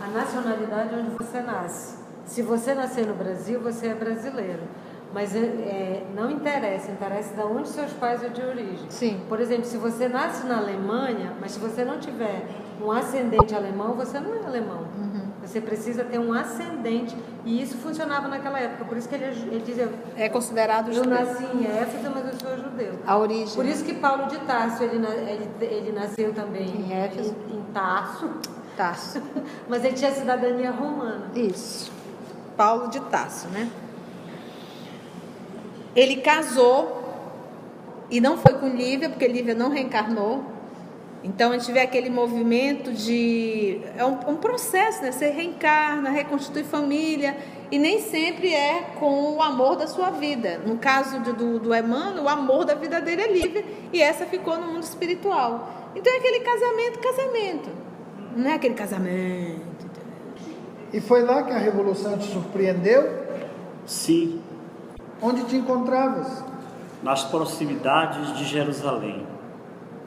a 0.00 0.08
nacionalidade 0.08 0.94
onde 0.94 1.10
você 1.10 1.40
nasce. 1.40 1.96
Se 2.24 2.42
você 2.42 2.74
nascer 2.74 3.06
no 3.06 3.14
Brasil, 3.14 3.60
você 3.60 3.88
é 3.88 3.94
brasileiro. 3.94 4.62
Mas 5.12 5.36
é, 5.36 6.06
não 6.14 6.30
interessa, 6.30 6.90
interessa 6.90 7.34
de 7.34 7.42
onde 7.42 7.68
seus 7.68 7.92
pais 7.92 8.20
são 8.20 8.30
de 8.30 8.40
origem. 8.40 8.86
Sim. 8.88 9.20
Por 9.28 9.40
exemplo, 9.40 9.66
se 9.66 9.76
você 9.76 10.08
nasce 10.08 10.46
na 10.46 10.56
Alemanha, 10.56 11.34
mas 11.38 11.52
se 11.52 11.60
você 11.60 11.84
não 11.84 11.98
tiver 11.98 12.46
um 12.82 12.90
ascendente 12.90 13.54
alemão, 13.54 13.92
você 13.92 14.18
não 14.18 14.34
é 14.34 14.46
alemão. 14.46 14.86
Uhum. 14.96 15.11
Você 15.42 15.60
precisa 15.60 16.04
ter 16.04 16.18
um 16.20 16.32
ascendente. 16.32 17.16
E 17.44 17.60
isso 17.60 17.76
funcionava 17.78 18.28
naquela 18.28 18.60
época. 18.60 18.84
Por 18.84 18.96
isso 18.96 19.08
que 19.08 19.14
ele, 19.16 19.24
ele 19.24 19.62
dizia: 19.64 19.92
É 20.16 20.28
considerado 20.28 20.88
Eu 20.88 20.94
judeu. 20.94 21.10
nasci 21.10 21.44
em 21.44 21.66
Éfeso, 21.66 22.10
mas 22.14 22.26
eu 22.26 22.38
sou 22.48 22.56
judeu. 22.64 22.94
A 23.06 23.16
origem. 23.18 23.54
Por 23.54 23.66
isso 23.66 23.84
que 23.84 23.94
Paulo 23.94 24.26
de 24.28 24.38
Tarso, 24.40 24.82
ele, 24.84 25.04
ele, 25.04 25.48
ele 25.60 25.92
nasceu 25.92 26.32
também 26.32 26.68
Em 26.68 26.92
Éfeso. 26.92 27.34
em, 27.50 27.56
em 27.56 27.62
Tarso, 27.72 28.30
Tarso. 28.76 29.20
mas 29.68 29.84
ele 29.84 29.94
tinha 29.94 30.12
cidadania 30.12 30.70
romana. 30.70 31.26
Isso. 31.34 31.90
Paulo 32.56 32.88
de 32.88 33.00
Tarso, 33.00 33.48
né? 33.48 33.68
Ele 35.94 36.16
casou 36.16 37.00
e 38.10 38.20
não 38.20 38.36
foi 38.38 38.54
com 38.54 38.68
Lívia, 38.68 39.08
porque 39.10 39.26
Lívia 39.26 39.54
não 39.54 39.70
reencarnou. 39.70 40.44
Então 41.24 41.52
a 41.52 41.58
gente 41.58 41.70
vê 41.70 41.80
aquele 41.80 42.10
movimento 42.10 42.90
de. 42.92 43.80
É 43.96 44.04
um, 44.04 44.18
um 44.30 44.36
processo, 44.36 45.02
né? 45.02 45.12
Você 45.12 45.30
reencarna, 45.30 46.10
reconstitui 46.10 46.64
família, 46.64 47.36
e 47.70 47.78
nem 47.78 48.00
sempre 48.00 48.52
é 48.52 48.94
com 48.98 49.36
o 49.36 49.40
amor 49.42 49.76
da 49.76 49.86
sua 49.86 50.10
vida. 50.10 50.60
No 50.66 50.78
caso 50.78 51.20
de- 51.20 51.32
do, 51.32 51.60
do 51.60 51.74
Emmanuel, 51.74 52.24
o 52.24 52.28
amor 52.28 52.64
da 52.64 52.74
vida 52.74 53.00
dele 53.00 53.22
é 53.22 53.32
Lívia, 53.32 53.64
e 53.92 54.02
essa 54.02 54.26
ficou 54.26 54.58
no 54.58 54.66
mundo 54.72 54.82
espiritual. 54.82 55.70
Então 55.94 56.12
é 56.12 56.16
aquele 56.16 56.40
casamento, 56.40 56.98
casamento. 56.98 57.70
Não 58.36 58.50
é 58.50 58.54
aquele 58.54 58.74
casamento. 58.74 59.62
E 60.92 61.00
foi 61.00 61.22
lá 61.22 61.42
que 61.44 61.52
a 61.52 61.58
revolução 61.58 62.18
te 62.18 62.26
surpreendeu? 62.32 63.22
Sim, 63.86 64.40
Onde 65.20 65.44
te 65.44 65.54
encontravas? 65.56 66.42
nas 67.00 67.24
proximidades 67.24 68.36
de 68.36 68.44
Jerusalém. 68.44 69.26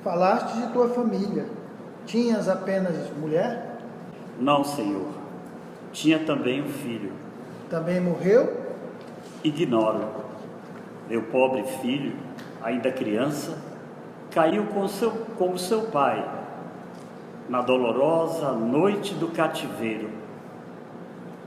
Falaste 0.05 0.53
de 0.59 0.67
tua 0.67 0.87
família. 0.89 1.47
Tinhas 2.05 2.47
apenas 2.47 3.09
mulher? 3.17 3.79
Não, 4.39 4.63
Senhor. 4.63 5.07
Tinha 5.91 6.19
também 6.19 6.61
um 6.61 6.67
filho. 6.67 7.11
Também 7.71 7.99
morreu? 7.99 8.55
Ignoro. 9.43 10.07
Meu 11.09 11.23
pobre 11.23 11.63
filho, 11.81 12.15
ainda 12.61 12.91
criança, 12.91 13.57
caiu 14.29 14.67
com 14.67 14.87
seu, 14.87 15.09
como 15.39 15.57
seu 15.57 15.87
pai 15.87 16.23
na 17.49 17.63
dolorosa 17.63 18.51
noite 18.51 19.15
do 19.15 19.29
cativeiro. 19.29 20.11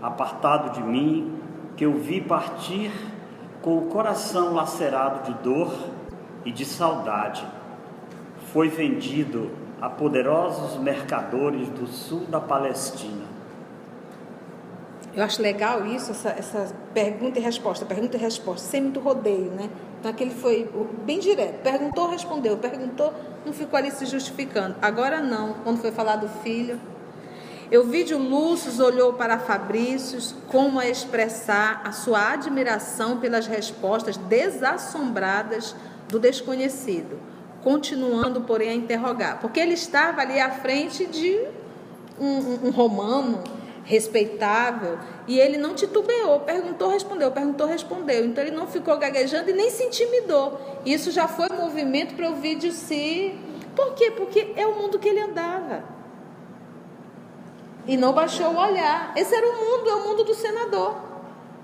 Apartado 0.03 0.71
de 0.71 0.83
mim, 0.83 1.39
que 1.77 1.87
eu 1.87 1.93
vi 1.93 2.21
partir 2.21 2.91
com 3.63 3.79
o 3.79 3.83
coração 3.83 4.53
lacerado 4.53 5.33
de 5.33 5.39
dor 5.45 5.73
e 6.45 6.51
de 6.51 6.65
saudade, 6.65 7.47
foi 8.53 8.69
vendido 8.69 9.51
a 9.81 9.89
poderosos 9.89 10.79
mercadores 10.81 11.69
do 11.69 11.87
sul 11.87 12.21
da 12.29 12.41
Palestina. 12.41 13.27
Eu 15.15 15.25
acho 15.25 15.43
legal 15.43 15.87
isso, 15.87 16.11
essa, 16.11 16.31
essa 16.31 16.73
pergunta 16.95 17.39
e 17.39 17.43
resposta, 17.43 17.85
pergunta 17.85 18.17
e 18.17 18.21
resposta, 18.21 18.69
sem 18.69 18.83
muito 18.83 19.01
rodeio, 19.01 19.51
né? 19.51 19.69
Então 19.99 20.11
aquele 20.11 20.31
foi 20.31 20.71
bem 21.05 21.19
direto, 21.19 21.63
perguntou, 21.63 22.09
respondeu, 22.09 22.57
perguntou, 22.57 23.13
não 23.45 23.53
ficou 23.53 23.77
ali 23.77 23.91
se 23.91 24.07
justificando. 24.07 24.77
Agora 24.81 25.21
não, 25.21 25.55
quando 25.65 25.81
foi 25.81 25.91
falar 25.91 26.17
do 26.17 26.29
filho. 26.29 26.81
Eu 27.71 27.85
vi 27.85 28.03
de 28.03 28.15
Lúcio 28.15 28.83
olhou 28.83 29.13
para 29.13 29.39
Fabrícios 29.39 30.35
como 30.47 30.79
a 30.79 30.87
expressar 30.87 31.83
a 31.85 31.93
sua 31.93 32.33
admiração 32.33 33.19
pelas 33.19 33.47
respostas 33.47 34.17
desassombradas 34.17 35.75
do 36.09 36.19
desconhecido, 36.19 37.19
continuando, 37.63 38.43
porém, 38.43 38.71
a 38.71 38.75
interrogar, 38.75 39.41
porque 39.41 39.59
ele 39.61 39.75
estava 39.75 40.21
ali 40.21 40.39
à 40.41 40.51
frente 40.51 41.07
de 41.07 41.39
um, 42.19 42.27
um- 42.27 42.67
um 42.67 42.71
romano 42.71 43.43
respeitável 43.85 44.99
e 45.27 45.41
ele 45.41 45.57
não 45.57 45.75
titubeou, 45.75 46.41
perguntou, 46.41 46.89
respondeu, 46.91 47.31
perguntou, 47.31 47.67
respondeu. 47.67 48.25
Então 48.25 48.45
ele 48.45 48.55
não 48.55 48.67
ficou 48.67 48.97
gaguejando 48.99 49.49
e 49.51 49.53
nem 49.55 49.71
se 49.71 49.83
intimidou. 49.85 50.61
Isso 50.85 51.11
já 51.11 51.27
foi 51.27 51.49
movimento 51.49 52.15
para 52.15 52.31
o 52.31 52.35
vídeo 52.37 52.71
se. 52.71 53.35
Por 53.75 53.95
quê? 53.95 54.11
Porque 54.11 54.53
é 54.57 54.67
o 54.67 54.75
mundo 54.77 54.99
que 54.99 55.09
ele 55.09 55.21
andava. 55.21 55.85
E 57.87 57.97
não 57.97 58.13
baixou 58.13 58.49
o 58.53 58.57
olhar. 58.59 59.13
Esse 59.17 59.35
era 59.35 59.47
o 59.49 59.53
mundo, 59.57 59.89
é 59.89 59.95
o 59.95 60.09
mundo 60.09 60.25
do 60.25 60.35
senador. 60.35 60.95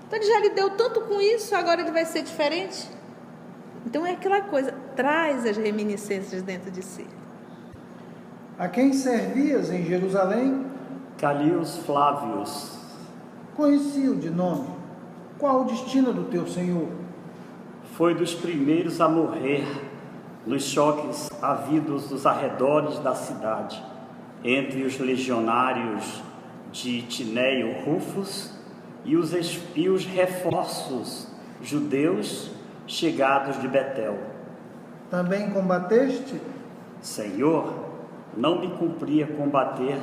Então 0.07 0.17
ele 0.19 0.27
já 0.27 0.39
lhe 0.39 0.49
deu 0.49 0.71
tanto 0.71 1.01
com 1.01 1.21
isso, 1.21 1.55
agora 1.55 1.81
ele 1.81 1.91
vai 1.91 2.05
ser 2.05 2.23
diferente. 2.23 2.87
Então 3.85 4.05
é 4.05 4.11
aquela 4.13 4.41
coisa, 4.41 4.73
traz 4.95 5.45
as 5.45 5.57
reminiscências 5.57 6.41
dentro 6.41 6.71
de 6.71 6.83
si. 6.83 7.05
A 8.57 8.67
quem 8.67 8.93
servias 8.93 9.69
em 9.71 9.83
Jerusalém? 9.83 10.65
Calius 11.17 11.77
Flávios, 11.79 12.79
Conheci-o 13.55 14.17
de 14.17 14.29
nome. 14.29 14.67
Qual 15.39 15.61
o 15.61 15.65
destino 15.65 16.11
do 16.11 16.25
teu 16.25 16.45
senhor? 16.45 16.89
foi 17.95 18.13
dos 18.13 18.33
primeiros 18.33 18.99
a 18.99 19.07
morrer 19.07 19.65
nos 20.45 20.63
choques 20.63 21.29
havidos 21.41 22.11
nos 22.11 22.25
arredores 22.25 22.99
da 22.99 23.15
cidade, 23.15 23.81
entre 24.43 24.83
os 24.83 24.99
legionários 24.99 26.21
de 26.73 27.03
Tineio 27.03 27.83
Rufus 27.85 28.53
e 29.05 29.15
os, 29.15 29.31
e 29.75 29.87
os 29.87 30.05
reforços 30.05 31.27
judeus 31.61 32.51
chegados 32.85 33.61
de 33.61 33.67
Betel. 33.67 34.34
Também 35.09 35.51
combateste? 35.51 36.41
Senhor, 37.01 37.85
não 38.35 38.59
me 38.59 38.69
cumpria 38.71 39.27
combater, 39.27 39.99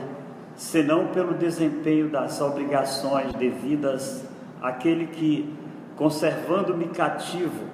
senão 0.55 1.09
pelo 1.09 1.35
desempenho 1.35 2.09
das 2.09 2.41
obrigações 2.41 3.33
devidas 3.35 4.25
àquele 4.61 5.09
que, 5.09 5.53
conservando-me 5.97 6.87
cativo 6.87 7.65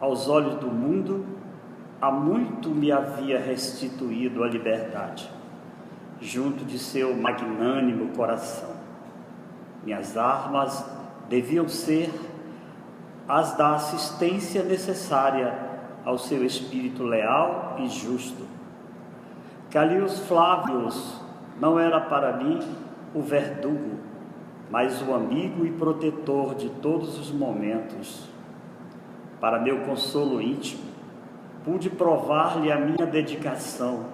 aos 0.00 0.28
olhos 0.28 0.54
do 0.56 0.68
mundo, 0.68 1.26
há 2.00 2.10
muito 2.10 2.70
me 2.70 2.92
havia 2.92 3.40
restituído 3.40 4.44
a 4.44 4.48
liberdade, 4.48 5.28
junto 6.20 6.64
de 6.64 6.78
seu 6.78 7.16
magnânimo 7.16 8.14
coração. 8.14 8.70
Minhas 9.82 10.16
armas 10.16 10.84
deviam 11.28 11.68
ser 11.68 12.10
as 13.28 13.56
da 13.56 13.74
assistência 13.74 14.62
necessária 14.62 15.67
ao 16.08 16.16
seu 16.16 16.42
espírito 16.42 17.02
leal 17.02 17.76
e 17.80 17.86
justo. 17.86 18.42
Calius 19.70 20.20
Flávios 20.20 21.20
não 21.60 21.78
era 21.78 22.00
para 22.00 22.34
mim 22.38 22.60
o 23.14 23.20
verdugo, 23.20 23.98
mas 24.70 25.02
o 25.02 25.12
amigo 25.12 25.66
e 25.66 25.70
protetor 25.70 26.54
de 26.54 26.70
todos 26.70 27.18
os 27.18 27.30
momentos. 27.30 28.26
Para 29.38 29.60
meu 29.60 29.80
consolo 29.80 30.40
íntimo, 30.40 30.84
pude 31.62 31.90
provar-lhe 31.90 32.72
a 32.72 32.80
minha 32.80 33.06
dedicação 33.06 34.06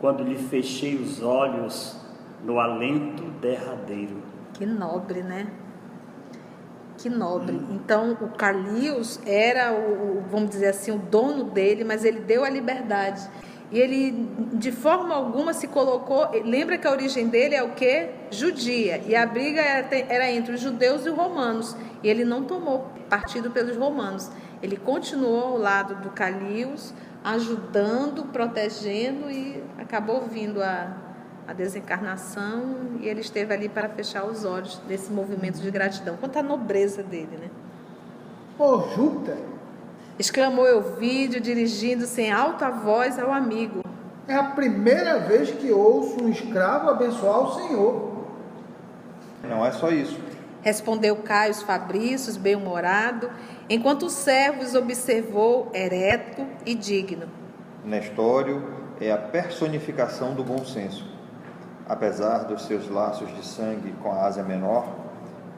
quando 0.00 0.24
lhe 0.24 0.34
fechei 0.34 0.96
os 0.96 1.22
olhos 1.22 2.04
no 2.44 2.58
alento 2.58 3.22
derradeiro. 3.40 4.16
Que 4.54 4.66
nobre, 4.66 5.22
né? 5.22 5.46
Que 6.98 7.08
nobre. 7.08 7.60
Então, 7.70 8.18
o 8.20 8.28
Carlius 8.30 9.20
era, 9.24 9.72
o, 9.72 10.20
vamos 10.28 10.50
dizer 10.50 10.66
assim, 10.66 10.90
o 10.90 10.98
dono 10.98 11.44
dele, 11.44 11.84
mas 11.84 12.04
ele 12.04 12.18
deu 12.18 12.44
a 12.44 12.50
liberdade. 12.50 13.22
E 13.70 13.78
ele, 13.78 14.28
de 14.54 14.72
forma 14.72 15.14
alguma, 15.14 15.52
se 15.52 15.68
colocou. 15.68 16.28
Lembra 16.44 16.76
que 16.76 16.88
a 16.88 16.90
origem 16.90 17.28
dele 17.28 17.54
é 17.54 17.62
o 17.62 17.70
quê? 17.70 18.10
Judia. 18.32 19.00
E 19.06 19.14
a 19.14 19.24
briga 19.24 19.60
era, 19.60 20.28
entre 20.28 20.54
os 20.54 20.60
judeus 20.60 21.06
e 21.06 21.10
os 21.10 21.16
romanos. 21.16 21.76
E 22.02 22.08
ele 22.08 22.24
não 22.24 22.42
tomou 22.42 22.90
partido 23.08 23.52
pelos 23.52 23.76
romanos. 23.76 24.30
Ele 24.60 24.76
continuou 24.76 25.52
ao 25.52 25.58
lado 25.58 26.02
do 26.02 26.10
Carlius, 26.10 26.92
ajudando, 27.22 28.24
protegendo 28.32 29.30
e 29.30 29.62
acabou 29.78 30.22
vindo 30.22 30.60
a, 30.60 30.96
a 31.48 31.52
desencarnação. 31.54 32.76
E 33.00 33.08
ele 33.08 33.22
esteve 33.22 33.52
ali 33.54 33.68
para 33.68 33.88
fechar 33.88 34.24
os 34.24 34.44
olhos 34.44 34.76
desse 34.86 35.10
movimento 35.10 35.58
de 35.60 35.70
gratidão. 35.70 36.16
Quanta 36.18 36.42
nobreza 36.42 37.02
dele, 37.02 37.38
né? 37.40 37.48
Ô 38.58 38.80
Júpiter, 38.94 39.36
Exclamou 40.18 40.66
Elvídio, 40.66 41.40
dirigindo-se 41.40 42.20
em 42.22 42.32
alta 42.32 42.68
voz 42.70 43.18
ao 43.20 43.32
amigo. 43.32 43.82
é 44.26 44.34
a 44.34 44.42
primeira 44.42 45.20
vez 45.20 45.48
que 45.50 45.70
ouço 45.70 46.22
um 46.22 46.28
escravo 46.28 46.90
abençoar 46.90 47.38
o 47.40 47.54
Senhor. 47.54 48.26
Não 49.48 49.64
é 49.64 49.70
só 49.70 49.90
isso. 49.90 50.18
Respondeu 50.60 51.14
Caio 51.16 51.54
Fabrícios, 51.54 52.36
bem-humorado, 52.36 53.30
enquanto 53.70 54.06
o 54.06 54.10
servo 54.10 54.62
os 54.62 54.74
observou 54.74 55.70
ereto 55.72 56.44
e 56.66 56.74
digno. 56.74 57.28
Nestório 57.84 58.62
é 59.00 59.12
a 59.12 59.16
personificação 59.16 60.34
do 60.34 60.42
bom 60.42 60.64
senso. 60.64 61.06
Apesar 61.88 62.44
dos 62.44 62.66
seus 62.66 62.88
laços 62.90 63.34
de 63.34 63.44
sangue 63.44 63.94
com 64.02 64.12
a 64.12 64.26
Ásia 64.26 64.42
Menor, 64.42 64.86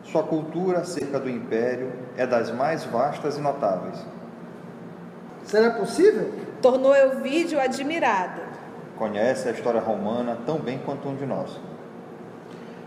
Sua 0.03 0.23
cultura 0.23 0.79
acerca 0.79 1.21
do 1.21 1.29
império 1.29 1.93
é 2.17 2.27
das 2.27 2.51
mais 2.51 2.85
vastas 2.85 3.37
e 3.37 3.41
notáveis. 3.41 3.99
Será 5.45 5.71
possível? 5.73 6.33
Tornou 6.63 6.95
Elvídio 6.95 7.61
admirado. 7.61 8.41
Conhece 8.97 9.49
a 9.49 9.53
história 9.53 9.81
romana 9.81 10.39
tão 10.47 10.59
bem 10.59 10.79
quanto 10.79 11.09
um 11.09 11.17
de 11.17 11.27
nós. 11.27 11.59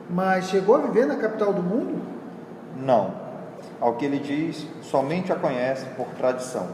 Mas 0.10 0.50
chegou 0.50 0.76
a 0.76 0.80
viver 0.80 1.06
na 1.06 1.16
capital 1.16 1.54
do 1.54 1.62
mundo? 1.62 2.02
Não. 2.78 3.14
Ao 3.80 3.96
que 3.96 4.06
ele 4.06 4.20
diz, 4.20 4.68
somente 4.82 5.32
a 5.32 5.36
conhece 5.36 5.86
por 5.96 6.08
tradição. 6.18 6.68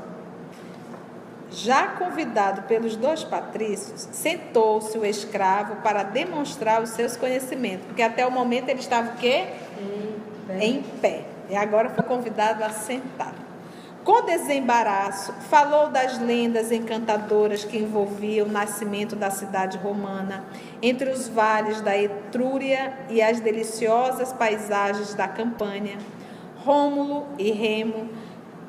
Já 1.52 1.88
convidado 1.88 2.64
pelos 2.64 2.96
dois 2.96 3.24
patrícios, 3.24 4.08
sentou-se 4.12 4.98
o 4.98 5.06
escravo 5.06 5.78
para 5.78 6.04
demonstrar 6.04 6.82
os 6.82 6.92
seus 6.92 7.18
conhecimentos, 7.18 7.88
porque 7.88 8.04
até 8.04 8.26
o 8.26 8.32
momento 8.32 8.70
ele 8.70 8.80
estava 8.80 9.12
o 9.12 9.16
quê? 9.16 9.48
Em 9.82 10.48
pé. 10.48 10.66
Em 10.66 10.82
pé. 11.02 11.26
E 11.50 11.56
agora 11.56 11.90
foi 11.90 12.04
convidado 12.04 12.64
a 12.64 12.70
sentar. 12.70 13.34
Com 14.04 14.26
desembaraço, 14.26 15.34
falou 15.50 15.90
das 15.90 16.20
lendas 16.20 16.72
encantadoras 16.72 17.64
que 17.64 17.78
envolviam 17.78 18.48
o 18.48 18.52
nascimento 18.52 19.16
da 19.16 19.30
cidade 19.30 19.78
romana, 19.78 20.46
entre 20.82 21.10
os 21.10 21.28
vales 21.28 21.82
da 21.82 21.98
Etrúria 21.98 22.94
e 23.10 23.22
as 23.22 23.40
deliciosas 23.40 24.32
paisagens 24.32 25.14
da 25.14 25.28
Campânia. 25.28 25.98
Rômulo 26.64 27.26
e 27.38 27.52
Remo, 27.52 28.10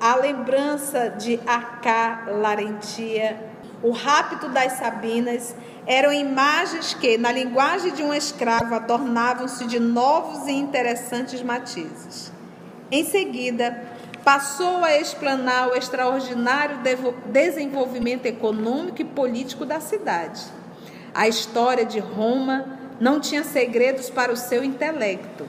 a 0.00 0.16
lembrança 0.16 1.10
de 1.10 1.38
Acá 1.46 2.24
Larentia, 2.26 3.38
o 3.82 3.90
rapto 3.90 4.48
das 4.48 4.72
Sabinas, 4.72 5.54
eram 5.86 6.10
imagens 6.10 6.94
que, 6.94 7.18
na 7.18 7.30
linguagem 7.30 7.92
de 7.92 8.02
um 8.02 8.14
escravo, 8.14 8.74
adornavam-se 8.74 9.66
de 9.66 9.78
novos 9.78 10.46
e 10.46 10.52
interessantes 10.52 11.42
matizes. 11.42 12.32
Em 12.90 13.04
seguida, 13.04 13.88
passou 14.24 14.82
a 14.82 14.96
explanar 14.96 15.68
o 15.68 15.76
extraordinário 15.76 16.78
desenvolvimento 17.26 18.24
econômico 18.24 19.02
e 19.02 19.04
político 19.04 19.66
da 19.66 19.80
cidade. 19.80 20.42
A 21.12 21.28
história 21.28 21.84
de 21.84 21.98
Roma 21.98 22.78
não 22.98 23.20
tinha 23.20 23.44
segredos 23.44 24.08
para 24.08 24.32
o 24.32 24.36
seu 24.36 24.64
intelecto, 24.64 25.46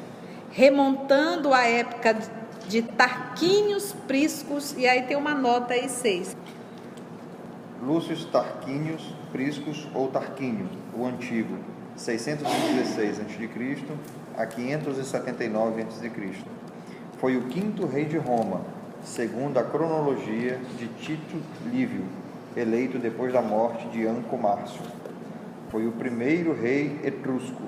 remontando 0.52 1.54
à 1.54 1.64
época 1.64 2.18
de 2.72 2.82
Tarquínios 2.82 3.94
Priscos, 4.08 4.74
e 4.78 4.88
aí 4.88 5.02
tem 5.02 5.18
uma 5.18 5.36
nota 5.36 5.74
aí, 5.74 5.90
seis. 5.90 6.38
Lúcio 7.84 8.16
Tarquinius 8.28 9.14
Priscus 9.30 9.90
ou 9.94 10.08
Tarquínio, 10.08 10.70
o 10.96 11.06
Antigo, 11.06 11.58
616 11.98 13.20
a.C. 13.20 13.84
a 14.38 14.46
579 14.46 15.82
a.C. 15.82 16.12
Foi 17.20 17.36
o 17.36 17.48
quinto 17.50 17.86
rei 17.86 18.06
de 18.06 18.18
Roma, 18.18 18.62
segundo 19.04 19.58
a 19.58 19.64
cronologia 19.64 20.58
de 20.80 20.88
Tito 20.88 21.42
Lívio, 21.70 22.06
eleito 22.56 22.98
depois 22.98 23.34
da 23.34 23.42
morte 23.42 23.86
de 23.90 24.08
Anco 24.08 24.38
Márcio. 24.38 24.82
Foi 25.70 25.86
o 25.86 25.92
primeiro 25.92 26.54
rei 26.54 27.02
etrusco. 27.04 27.64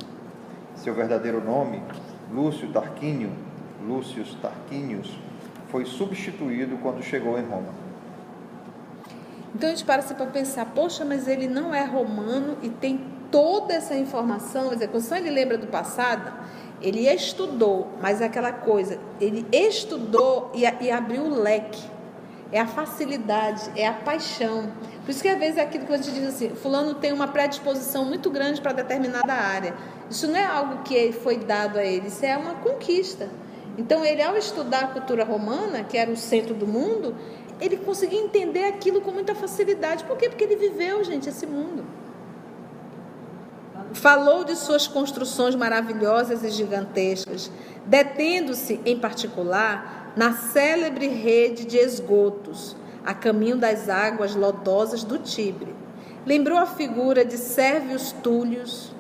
Seu 0.78 0.94
verdadeiro 0.94 1.44
nome, 1.44 1.84
Lúcio 2.32 2.70
Tarquínio, 2.72 3.32
Lúcius 3.88 4.36
Tarquinius, 4.42 5.10
foi 5.70 5.86
substituído 5.86 6.78
quando 6.78 7.02
chegou 7.02 7.38
em 7.38 7.44
Roma. 7.44 7.74
Então 9.56 9.70
a 9.70 9.72
gente 9.72 9.86
para 9.86 10.02
assim 10.02 10.16
para 10.16 10.26
pensar, 10.28 10.66
poxa, 10.66 11.06
mas 11.06 11.28
ele 11.28 11.48
não 11.48 11.74
é 11.74 11.84
romano 11.84 12.58
e 12.62 12.70
tem 12.70 13.00
toda 13.30 13.74
essa 13.74 13.96
informação, 13.96 14.70
dizer, 14.70 14.90
quando 14.90 15.12
ele 15.14 15.30
lembra 15.30 15.58
do 15.58 15.68
passado, 15.68 16.32
ele 16.82 17.08
estudou, 17.08 17.88
mas 18.02 18.22
é 18.22 18.26
aquela 18.26 18.52
coisa, 18.52 19.00
ele 19.20 19.46
estudou 19.52 20.52
e, 20.54 20.64
e 20.84 20.92
abriu 20.92 21.24
o 21.24 21.42
leque. 21.42 21.82
É 22.52 22.60
a 22.60 22.68
facilidade, 22.68 23.72
é 23.76 23.88
a 23.88 23.94
paixão. 23.94 24.72
Por 25.04 25.10
isso 25.10 25.24
que 25.24 25.28
às 25.28 25.40
vezes 25.40 25.58
é 25.58 25.62
aquilo 25.62 25.88
que 25.88 25.94
a 25.94 25.98
gente 25.98 26.12
diz 26.12 26.28
assim, 26.28 26.50
fulano 26.50 26.94
tem 26.94 27.12
uma 27.12 27.28
predisposição 27.28 28.06
muito 28.06 28.30
grande 28.30 28.62
para 28.62 28.74
determinada 28.74 29.34
área. 29.34 29.74
Isso 30.08 30.28
não 30.28 30.38
é 30.38 30.46
algo 30.46 30.84
que 30.84 31.12
foi 31.12 31.38
dado 31.38 31.80
a 31.80 31.84
ele, 31.84 32.10
isso 32.10 32.24
é 32.24 32.38
uma 32.38 32.54
conquista. 32.56 33.28
Então 33.78 34.06
ele 34.06 34.22
ao 34.22 34.38
estudar 34.38 34.84
a 34.84 34.88
cultura 34.88 35.24
romana, 35.24 35.84
que 35.84 35.98
era 35.98 36.12
o 36.12 36.18
centro 36.18 36.54
do 36.54 36.68
mundo, 36.68 37.16
ele 37.60 37.78
conseguia 37.78 38.20
entender 38.20 38.66
aquilo 38.66 39.02
com 39.02 39.12
muita 39.12 39.34
facilidade. 39.34 40.04
Por 40.04 40.18
quê? 40.18 40.30
Porque 40.30 40.44
ele 40.44 40.56
viveu, 40.56 41.04
gente, 41.04 41.30
esse 41.30 41.46
mundo. 41.46 41.86
Falou 43.94 44.44
de 44.44 44.56
suas 44.56 44.88
construções 44.88 45.56
maravilhosas 45.56 46.44
e 46.44 46.50
gigantescas, 46.50 47.52
detendo-se, 47.86 48.80
em 48.86 48.98
particular, 48.98 50.14
na 50.16 50.34
célebre 50.34 51.08
rede 51.08 51.66
de 51.66 51.78
esgotos, 51.78 52.76
a 53.06 53.14
caminho 53.14 53.58
das 53.58 53.90
águas 53.90 54.36
lodosas 54.36 55.04
do 55.04 55.18
Tibre. 55.20 55.76
Lembrou 56.26 56.58
a 56.58 56.66
figura 56.66 57.26
de 57.26 57.38
Sérvios 57.38 58.12
Túlios, 58.24 58.94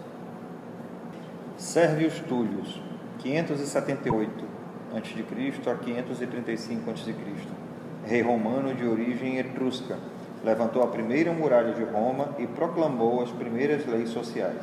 Sérvios 1.57 2.19
Túlios, 2.27 2.81
578 3.19 4.52
a.C. 4.97 5.69
a 5.69 5.75
535 5.75 6.91
a.C. 6.91 7.15
Rei 8.05 8.21
romano 8.21 8.73
de 8.75 8.85
origem 8.85 9.37
etrusca, 9.37 9.97
levantou 10.43 10.83
a 10.83 10.87
primeira 10.87 11.31
muralha 11.31 11.73
de 11.73 11.83
Roma 11.83 12.35
e 12.37 12.45
proclamou 12.45 13.21
as 13.21 13.31
primeiras 13.31 13.85
leis 13.85 14.09
sociais. 14.09 14.61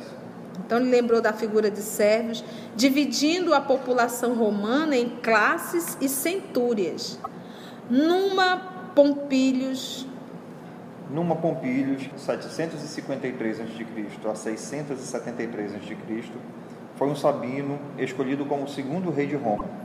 Então 0.65 0.79
ele 0.79 0.89
lembrou 0.91 1.21
da 1.21 1.33
figura 1.33 1.71
de 1.71 1.81
Sérvios, 1.81 2.43
dividindo 2.75 3.53
a 3.53 3.61
população 3.61 4.35
romana 4.35 4.95
em 4.95 5.09
classes 5.21 5.97
e 5.99 6.07
centúrias. 6.07 7.19
Numa 7.89 8.57
Pompílios, 8.95 10.07
Numa 11.09 11.35
Pompílios, 11.35 12.09
753 12.15 13.59
a.C. 13.59 13.85
a 14.29 14.35
673 14.35 15.75
a.C., 15.75 15.97
foi 16.95 17.09
um 17.09 17.15
sabino 17.15 17.79
escolhido 17.97 18.45
como 18.45 18.67
segundo 18.67 19.09
rei 19.09 19.25
de 19.25 19.35
Roma. 19.35 19.80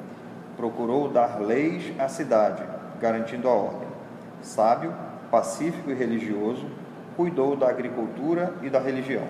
Procurou 0.57 1.09
dar 1.09 1.41
leis 1.41 1.93
à 1.99 2.09
cidade, 2.09 2.63
garantindo 3.01 3.49
a 3.49 3.53
ordem. 3.53 3.89
Sábio, 4.41 4.95
pacífico 5.31 5.91
e 5.91 5.95
religioso, 5.95 6.67
cuidou 7.17 7.57
da 7.57 7.69
agricultura 7.69 8.55
e 8.63 8.71
da 8.71 8.79
religião. 8.79 9.25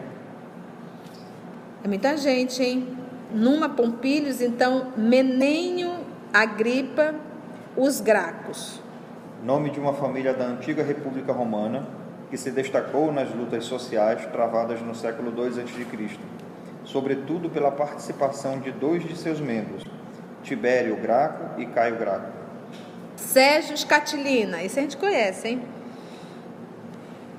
é 1.84 1.88
muita 1.88 2.16
gente, 2.16 2.62
hein? 2.62 2.96
Numa 3.32 3.68
Pompílios, 3.68 4.40
então, 4.40 4.92
Menênio 4.96 5.92
Agripa, 6.32 7.14
os 7.76 8.00
Gracos. 8.00 8.80
Nome 9.44 9.70
de 9.70 9.78
uma 9.78 9.92
família 9.92 10.32
da 10.32 10.44
antiga 10.44 10.82
República 10.82 11.32
Romana 11.32 11.86
que 12.30 12.36
se 12.36 12.50
destacou 12.50 13.12
nas 13.12 13.32
lutas 13.32 13.64
sociais 13.64 14.26
travadas 14.26 14.80
no 14.80 14.94
século 14.94 15.32
II 15.36 15.60
a.C., 15.60 16.18
sobretudo 16.84 17.48
pela 17.48 17.70
participação 17.70 18.58
de 18.58 18.72
dois 18.72 19.04
de 19.04 19.16
seus 19.16 19.40
membros, 19.40 19.84
Tibério 20.46 20.94
Graco 20.96 21.60
e 21.60 21.66
Caio 21.66 21.96
Graco. 21.96 22.30
Sérgio 23.16 23.84
Catilina, 23.84 24.62
esse 24.62 24.78
a 24.78 24.82
gente 24.82 24.96
conhece, 24.96 25.48
hein? 25.48 25.62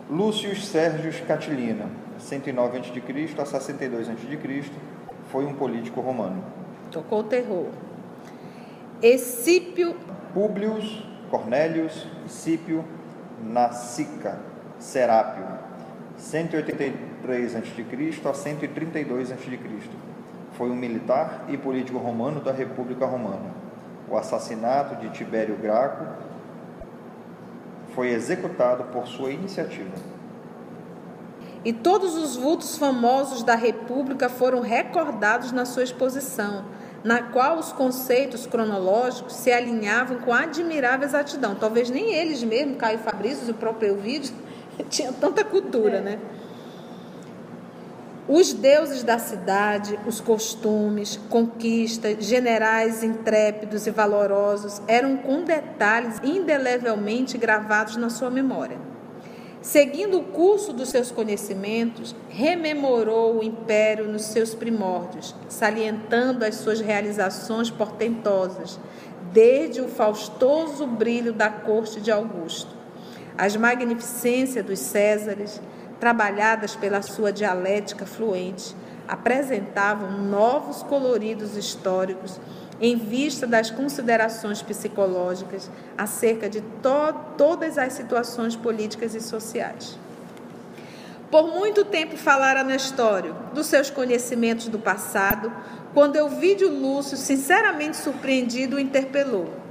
Lúcio 0.10 0.54
Sérgio 0.58 1.26
Catilina, 1.26 1.86
109 2.20 2.80
a.C. 2.80 3.42
a 3.42 3.46
62 3.46 4.10
a.C., 4.10 4.72
foi 5.32 5.46
um 5.46 5.54
político 5.54 6.02
romano. 6.02 6.44
Tocou 6.92 7.20
o 7.22 7.24
terror. 7.24 7.68
Escípio, 9.02 9.96
Públius 10.34 11.04
Cornélius 11.30 12.08
Scipio 12.28 12.84
Nassica 13.42 14.38
Serápio, 14.80 15.46
183 16.18 17.56
a.C. 17.56 18.28
a 18.28 18.34
132 18.34 19.32
a.C. 19.32 19.60
Foi 20.58 20.72
um 20.72 20.76
militar 20.76 21.46
e 21.48 21.56
político 21.56 22.00
romano 22.00 22.42
da 22.42 22.52
República 22.52 23.06
Romana. 23.06 23.52
O 24.10 24.18
assassinato 24.18 24.96
de 24.96 25.10
Tibério 25.10 25.56
Graco 25.56 26.04
foi 27.94 28.10
executado 28.10 28.86
por 28.86 29.08
sua 29.08 29.32
iniciativa. 29.32 29.96
e 31.66 31.74
todos 31.74 32.16
os 32.16 32.36
vultos 32.38 32.78
famosos 32.78 33.44
da 33.44 33.56
República 33.56 34.30
foram 34.30 34.62
recordados 34.62 35.52
na 35.52 35.66
sua 35.66 35.84
exposição, 35.84 36.64
na 37.04 37.22
qual 37.22 37.58
os 37.58 37.74
conceitos 37.74 38.46
cronológicos 38.46 39.34
se 39.34 39.52
alinhavam 39.52 40.20
com 40.20 40.34
admirável 40.34 41.06
exatidão. 41.06 41.56
Talvez 41.56 41.90
nem 41.90 42.14
eles 42.14 42.44
mesmos, 42.44 42.78
Caio 42.78 43.00
Fabrício 43.00 43.48
e 43.48 43.52
o 43.52 43.54
próprio 43.54 43.90
Elvídio, 43.90 44.34
tinham 44.90 45.12
tanta 45.12 45.44
cultura, 45.44 46.00
né? 46.00 46.20
Os 48.30 48.52
deuses 48.52 49.04
da 49.04 49.18
cidade, 49.18 49.98
os 50.06 50.20
costumes, 50.20 51.18
conquistas, 51.30 52.26
generais 52.26 53.02
intrépidos 53.02 53.88
e 53.88 53.92
valorosos 53.92 54.82
eram 54.86 55.16
com 55.16 55.46
detalhes 55.46 56.20
indelevelmente 56.22 57.38
gravados 57.38 57.96
na 57.96 58.10
sua 58.10 58.30
memória. 58.30 58.78
Seguindo 59.62 60.20
o 60.20 60.24
curso 60.24 60.74
dos 60.74 60.90
seus 60.90 61.10
conhecimentos, 61.10 62.14
rememorou 62.28 63.40
o 63.40 63.44
império 63.44 64.10
nos 64.10 64.24
seus 64.24 64.54
primórdios, 64.54 65.34
salientando 65.48 66.44
as 66.44 66.56
suas 66.56 66.82
realizações 66.82 67.72
portentosas, 67.72 68.78
desde 69.32 69.80
o 69.80 69.88
faustoso 69.88 70.86
brilho 70.86 71.32
da 71.32 71.50
corte 71.50 72.02
de 72.02 72.12
Augusto, 72.12 72.76
as 73.38 73.56
magnificências 73.56 74.66
dos 74.66 74.80
Césares, 74.80 75.62
trabalhadas 76.00 76.76
pela 76.76 77.02
sua 77.02 77.32
dialética 77.32 78.06
fluente, 78.06 78.76
apresentavam 79.08 80.12
novos 80.12 80.84
coloridos 80.84 81.56
históricos 81.56 82.40
em 82.80 82.96
vista 82.96 83.48
das 83.48 83.72
considerações 83.72 84.62
psicológicas 84.62 85.70
acerca 85.98 86.50
de 86.50 86.62
to 86.62 87.14
todas 87.38 87.78
as 87.78 87.94
situações 87.94 88.56
políticas 88.56 89.16
e 89.16 89.22
sociais. 89.22 89.98
Por 91.32 91.48
muito 91.48 91.84
tempo 91.84 92.16
falara 92.16 92.64
Nestório 92.64 93.36
dos 93.54 93.68
seus 93.68 93.90
conhecimentos 93.90 94.68
do 94.68 94.80
passado, 94.80 95.52
quando 95.94 96.16
Elvídio 96.16 96.70
Lúcio, 96.70 97.18
sinceramente 97.18 97.98
surpreendido, 97.98 98.78
o 98.78 98.80
interpelou. 98.80 99.67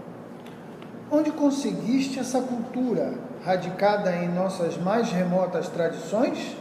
Onde 1.08 1.30
conseguiste 1.30 2.18
essa 2.18 2.42
cultura, 2.42 3.14
radicada 3.44 4.10
em 4.16 4.28
nossas 4.28 4.76
mais 4.76 5.08
remotas 5.12 5.68
tradições? 5.68 6.56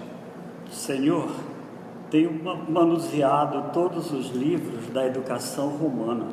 Senhor, 0.70 1.32
tenho 2.12 2.32
manuseado 2.70 3.72
todos 3.74 4.12
os 4.12 4.30
livros 4.30 4.88
da 4.90 5.04
educação 5.08 5.70
romana 5.70 6.28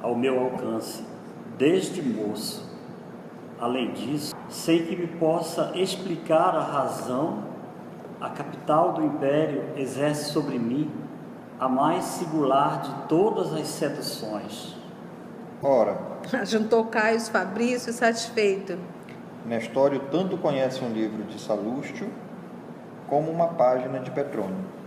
ao 0.00 0.14
meu 0.14 0.38
alcance, 0.38 1.02
desde 1.58 2.00
moço. 2.00 2.64
Além 3.58 3.92
disso, 3.92 4.32
sei 4.48 4.86
que 4.86 4.94
me 4.94 5.08
possa 5.08 5.72
explicar 5.74 6.54
a 6.54 6.62
razão, 6.62 7.42
a 8.20 8.30
capital 8.30 8.92
do 8.92 9.04
império 9.04 9.64
exerce 9.76 10.30
sobre 10.32 10.60
mim 10.60 10.88
a 11.58 11.68
mais 11.68 12.04
singular 12.04 12.82
de 12.82 13.08
todas 13.08 13.52
as 13.52 13.66
seduções. 13.66 14.77
Ora, 15.62 15.98
juntou 16.46 16.84
Caio 16.86 17.20
Fabrício 17.20 17.92
satisfeito. 17.92 18.78
Nestório 19.44 20.00
tanto 20.10 20.36
conhece 20.38 20.84
um 20.84 20.92
livro 20.92 21.24
de 21.24 21.40
Salústio 21.40 22.08
como 23.08 23.30
uma 23.30 23.48
página 23.48 23.98
de 23.98 24.10
Petrônio. 24.10 24.78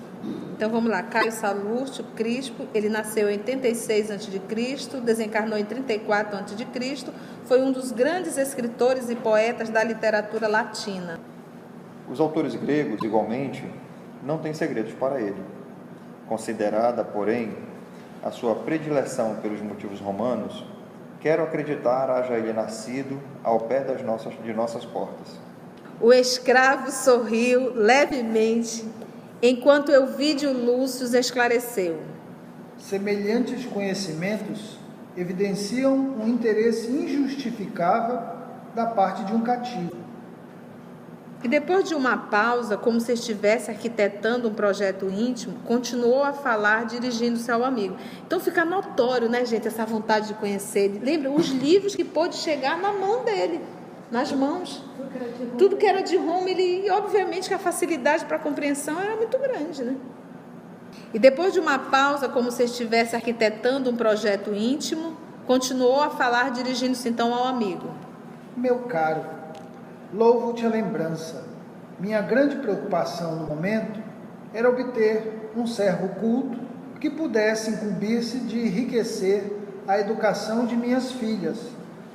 Então 0.55 0.69
vamos 0.69 0.91
lá, 0.91 1.01
Caio 1.01 1.31
Salústio 1.31 2.05
Crispo, 2.15 2.67
ele 2.75 2.89
nasceu 2.89 3.27
em 3.27 3.37
86 3.37 4.11
a.C., 4.11 5.01
desencarnou 5.03 5.57
em 5.57 5.65
34 5.65 6.37
a.C., 6.37 7.11
foi 7.45 7.59
um 7.59 7.71
dos 7.71 7.91
grandes 7.91 8.37
escritores 8.37 9.09
e 9.09 9.15
poetas 9.15 9.69
da 9.69 9.83
literatura 9.83 10.47
latina. 10.47 11.19
Os 12.07 12.19
autores 12.19 12.53
gregos, 12.53 12.99
igualmente, 13.03 13.65
não 14.23 14.37
têm 14.37 14.53
segredos 14.53 14.93
para 14.93 15.19
ele. 15.19 15.43
Considerada, 16.27 17.03
porém, 17.03 17.57
a 18.23 18.31
sua 18.31 18.55
predileção 18.55 19.35
pelos 19.41 19.61
motivos 19.61 19.99
romanos, 19.99 20.63
quero 21.19 21.43
acreditar 21.43 22.09
haja 22.09 22.33
ele 22.33 22.53
nascido 22.53 23.19
ao 23.43 23.61
pé 23.61 23.81
das 23.81 24.03
nossas, 24.03 24.33
de 24.43 24.53
nossas 24.53 24.85
portas. 24.85 25.39
O 25.99 26.11
escravo 26.11 26.91
sorriu 26.91 27.73
levemente, 27.75 28.85
enquanto 29.41 29.91
Elvídio 29.91 30.51
Lúcio 30.51 31.05
esclareceu. 31.17 31.99
Semelhantes 32.77 33.65
conhecimentos 33.65 34.77
evidenciam 35.15 35.93
um 35.93 36.27
interesse 36.27 36.89
injustificável 36.89 38.19
da 38.73 38.87
parte 38.87 39.23
de 39.25 39.33
um 39.33 39.41
cativo 39.41 40.00
e 41.43 41.47
depois 41.47 41.87
de 41.87 41.95
uma 41.95 42.17
pausa, 42.17 42.77
como 42.77 42.99
se 42.99 43.13
estivesse 43.13 43.71
arquitetando 43.71 44.47
um 44.47 44.53
projeto 44.53 45.09
íntimo, 45.09 45.55
continuou 45.65 46.23
a 46.23 46.33
falar, 46.33 46.85
dirigindo-se 46.85 47.51
ao 47.51 47.63
amigo. 47.63 47.95
Então 48.27 48.39
fica 48.39 48.63
notório, 48.63 49.27
né, 49.27 49.43
gente, 49.43 49.67
essa 49.67 49.83
vontade 49.83 50.27
de 50.27 50.33
conhecer. 50.35 50.99
Lembra 51.03 51.31
os 51.31 51.47
livros 51.47 51.95
que 51.95 52.03
pôde 52.03 52.35
chegar 52.35 52.77
na 52.77 52.93
mão 52.93 53.23
dele, 53.23 53.59
nas 54.11 54.31
mãos. 54.31 54.83
Tudo 55.57 55.77
que 55.77 55.85
era 55.85 56.01
de 56.01 56.15
Roma, 56.15 56.47
ele, 56.47 56.85
e 56.85 56.91
obviamente 56.91 57.47
que 57.47 57.55
a 57.55 57.59
facilidade 57.59 58.25
para 58.25 58.37
a 58.37 58.39
compreensão 58.39 58.99
era 58.99 59.15
muito 59.15 59.37
grande, 59.39 59.83
né? 59.83 59.95
E 61.13 61.17
depois 61.17 61.53
de 61.53 61.59
uma 61.59 61.79
pausa, 61.79 62.29
como 62.29 62.51
se 62.51 62.63
estivesse 62.63 63.15
arquitetando 63.15 63.89
um 63.89 63.95
projeto 63.95 64.53
íntimo, 64.53 65.17
continuou 65.47 66.01
a 66.01 66.11
falar, 66.11 66.51
dirigindo-se 66.51 67.09
então 67.09 67.33
ao 67.33 67.45
amigo. 67.47 67.89
Meu 68.55 68.79
caro, 68.79 69.23
louvo-te 70.13 70.65
a 70.65 70.69
lembrança. 70.69 71.45
Minha 71.99 72.21
grande 72.21 72.57
preocupação 72.57 73.35
no 73.35 73.47
momento 73.47 73.99
era 74.53 74.69
obter 74.69 75.51
um 75.55 75.65
servo 75.67 76.09
culto 76.19 76.59
que 76.99 77.09
pudesse 77.09 77.71
incumbir-se 77.71 78.39
de 78.39 78.59
enriquecer 78.59 79.57
a 79.87 79.99
educação 79.99 80.65
de 80.65 80.75
minhas 80.75 81.11
filhas, 81.11 81.57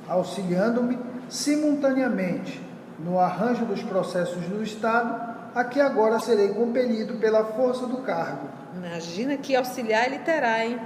auxiliando-me 0.07 0.97
simultaneamente 1.29 2.61
no 2.99 3.19
arranjo 3.19 3.65
dos 3.65 3.83
processos 3.83 4.43
do 4.45 4.63
Estado, 4.63 5.27
a 5.53 5.63
que 5.63 5.79
agora 5.79 6.19
serei 6.19 6.49
compelido 6.49 7.15
pela 7.15 7.43
força 7.43 7.85
do 7.85 7.97
cargo. 7.97 8.47
Imagina 8.75 9.37
que 9.37 9.55
auxiliar 9.55 10.05
ele 10.05 10.19
terá, 10.19 10.65
hein? 10.65 10.79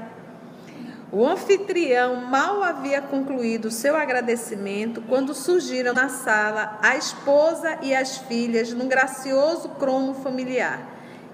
O 1.13 1.28
anfitrião 1.28 2.15
mal 2.15 2.63
havia 2.63 3.02
concluído 3.02 3.69
seu 3.69 3.97
agradecimento 3.97 5.02
quando 5.10 5.34
surgiram 5.34 5.93
na 5.93 6.08
sala 6.08 6.80
a 6.82 6.95
esposa 6.95 7.80
e 7.82 7.93
as 7.93 8.17
filhas 8.17 8.71
num 8.71 8.88
gracioso 8.88 9.67
cromo 9.71 10.13
familiar. 10.13 10.80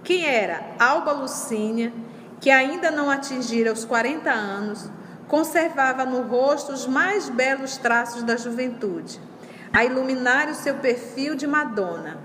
Quem 0.03 0.25
era 0.25 0.63
Alba 0.79 1.11
Lucínia, 1.11 1.93
que 2.41 2.49
ainda 2.49 2.89
não 2.89 3.07
atingira 3.07 3.71
os 3.71 3.85
40 3.85 4.31
anos, 4.31 4.89
conservava 5.27 6.05
no 6.05 6.23
rosto 6.23 6.71
os 6.71 6.87
mais 6.87 7.29
belos 7.29 7.77
traços 7.77 8.23
da 8.23 8.35
juventude, 8.35 9.21
a 9.71 9.85
iluminar 9.85 10.49
o 10.49 10.55
seu 10.55 10.75
perfil 10.75 11.35
de 11.35 11.45
Madonna. 11.45 12.17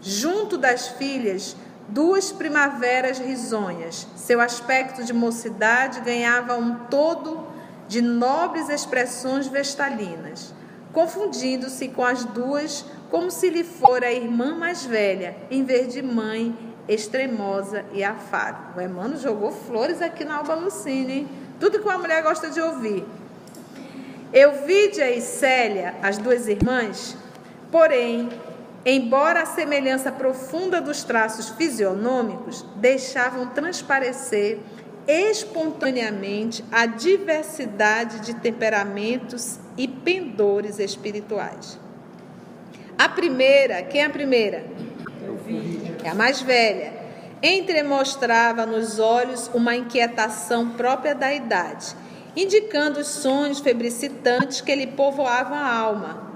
Junto 0.00 0.58
das 0.58 0.88
filhas, 0.88 1.56
duas 1.88 2.30
primaveras 2.30 3.18
risonhas. 3.18 4.06
Seu 4.14 4.40
aspecto 4.40 5.02
de 5.04 5.12
mocidade 5.12 6.00
ganhava 6.00 6.56
um 6.56 6.74
todo 6.90 7.46
de 7.88 8.02
nobres 8.02 8.68
expressões 8.68 9.46
vestalinas, 9.46 10.52
confundindo-se 10.92 11.88
com 11.88 12.04
as 12.04 12.24
duas 12.24 12.84
como 13.10 13.30
se 13.30 13.48
lhe 13.48 13.64
fora 13.64 14.06
a 14.06 14.12
irmã 14.12 14.54
mais 14.54 14.84
velha, 14.84 15.34
em 15.50 15.64
vez 15.64 15.92
de 15.92 16.02
mãe 16.02 16.54
extremosa 16.86 17.84
e 17.92 18.04
afável. 18.04 18.76
O 18.76 18.80
Emmanuel 18.80 19.18
jogou 19.18 19.50
flores 19.50 20.02
aqui 20.02 20.24
na 20.24 20.36
Alba 20.36 20.54
Lucine, 20.54 21.12
hein? 21.12 21.28
Tudo 21.58 21.78
que 21.78 21.88
uma 21.88 21.98
mulher 21.98 22.22
gosta 22.22 22.50
de 22.50 22.60
ouvir. 22.60 23.04
Euvídia 24.32 25.10
e 25.10 25.20
Célia, 25.20 25.94
as 26.02 26.18
duas 26.18 26.46
irmãs, 26.46 27.16
porém, 27.70 28.28
embora 28.90 29.42
a 29.42 29.46
semelhança 29.46 30.10
profunda 30.10 30.80
dos 30.80 31.04
traços 31.04 31.50
fisionômicos, 31.50 32.64
deixavam 32.76 33.48
transparecer 33.48 34.60
espontaneamente 35.06 36.64
a 36.72 36.86
diversidade 36.86 38.20
de 38.20 38.34
temperamentos 38.34 39.58
e 39.76 39.86
pendores 39.86 40.78
espirituais. 40.78 41.78
A 42.96 43.08
primeira, 43.08 43.82
quem 43.82 44.00
é 44.00 44.06
a 44.06 44.10
primeira? 44.10 44.64
É 46.02 46.08
a 46.08 46.14
mais 46.14 46.40
velha. 46.40 46.92
Entremostrava 47.42 48.64
nos 48.64 48.98
olhos 48.98 49.50
uma 49.52 49.76
inquietação 49.76 50.70
própria 50.70 51.14
da 51.14 51.32
idade, 51.32 51.94
indicando 52.34 53.00
os 53.00 53.06
sonhos 53.06 53.60
febricitantes 53.60 54.60
que 54.62 54.74
lhe 54.74 54.86
povoavam 54.86 55.56
a 55.56 55.72
alma 55.72 56.27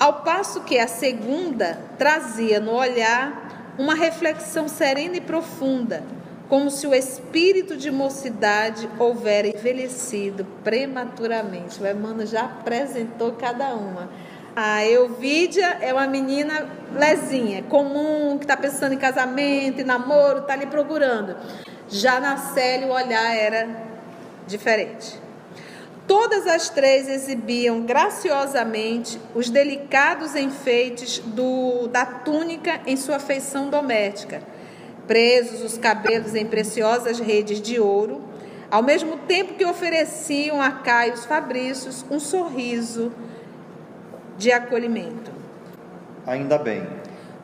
ao 0.00 0.22
passo 0.22 0.62
que 0.62 0.78
a 0.78 0.88
segunda 0.88 1.78
trazia 1.98 2.58
no 2.58 2.72
olhar 2.72 3.74
uma 3.78 3.94
reflexão 3.94 4.66
serena 4.66 5.16
e 5.16 5.20
profunda, 5.20 6.02
como 6.48 6.70
se 6.70 6.86
o 6.86 6.94
espírito 6.94 7.76
de 7.76 7.90
mocidade 7.90 8.88
houvera 8.98 9.46
envelhecido 9.46 10.46
prematuramente. 10.64 11.80
O 11.82 11.86
Emmanuel 11.86 12.26
já 12.26 12.46
apresentou 12.46 13.32
cada 13.32 13.74
uma. 13.74 14.08
A 14.56 14.84
Elvídia 14.84 15.78
é 15.80 15.92
uma 15.92 16.06
menina 16.06 16.66
lezinha, 16.92 17.62
comum, 17.64 18.36
que 18.38 18.44
está 18.44 18.56
pensando 18.56 18.94
em 18.94 18.98
casamento, 18.98 19.82
em 19.82 19.84
namoro, 19.84 20.40
está 20.40 20.54
ali 20.54 20.66
procurando. 20.66 21.36
Já 21.88 22.18
na 22.18 22.38
Célia 22.38 22.88
o 22.88 22.90
olhar 22.90 23.36
era 23.36 23.68
diferente. 24.46 25.29
Todas 26.10 26.44
as 26.44 26.68
três 26.68 27.08
exibiam 27.08 27.82
graciosamente 27.82 29.16
os 29.32 29.48
delicados 29.48 30.34
enfeites 30.34 31.20
do, 31.20 31.86
da 31.86 32.04
túnica 32.04 32.80
em 32.84 32.96
sua 32.96 33.20
feição 33.20 33.70
doméstica, 33.70 34.42
presos 35.06 35.62
os 35.62 35.78
cabelos 35.78 36.34
em 36.34 36.44
preciosas 36.44 37.20
redes 37.20 37.62
de 37.62 37.78
ouro, 37.78 38.20
ao 38.68 38.82
mesmo 38.82 39.18
tempo 39.18 39.54
que 39.54 39.64
ofereciam 39.64 40.60
a 40.60 40.72
Caios 40.72 41.24
Fabrícios 41.26 42.04
um 42.10 42.18
sorriso 42.18 43.12
de 44.36 44.50
acolhimento. 44.50 45.30
Ainda 46.26 46.58
bem. 46.58 46.88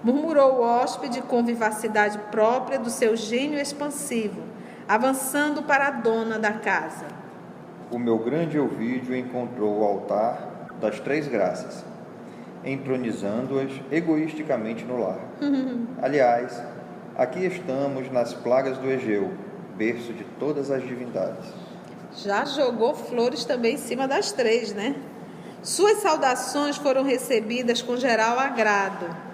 murmurou 0.03 0.55
o 0.55 0.63
hóspede 0.63 1.23
com 1.23 1.45
vivacidade 1.45 2.19
própria 2.33 2.81
do 2.81 2.91
seu 2.91 3.15
gênio 3.15 3.61
expansivo, 3.61 4.43
avançando 4.89 5.63
para 5.63 5.87
a 5.87 5.91
dona 5.93 6.37
da 6.37 6.51
casa. 6.51 7.26
O 7.91 7.99
meu 7.99 8.19
grande 8.19 8.59
ouvido 8.59 9.15
encontrou 9.15 9.81
o 9.81 9.85
altar 9.85 10.69
das 10.81 10.99
três 10.99 11.29
graças, 11.29 11.85
entronizando-as 12.65 13.71
egoisticamente 13.93 14.85
no 14.85 15.01
lar. 15.01 15.21
Aliás, 16.03 16.61
aqui 17.17 17.47
estamos 17.47 18.11
nas 18.11 18.35
plagas 18.35 18.77
do 18.79 18.91
Egeu, 18.91 19.31
berço 19.77 20.13
de 20.13 20.25
todas 20.39 20.71
as 20.71 20.83
divindades. 20.83 21.47
Já 22.17 22.45
jogou 22.45 22.95
flores 22.95 23.45
também 23.45 23.75
em 23.75 23.79
cima 23.79 24.09
das 24.09 24.33
três, 24.33 24.73
né? 24.73 24.97
Suas 25.63 25.99
saudações 25.99 26.77
foram 26.77 27.03
recebidas 27.03 27.83
com 27.83 27.97
geral 27.97 28.39
agrado. 28.39 29.26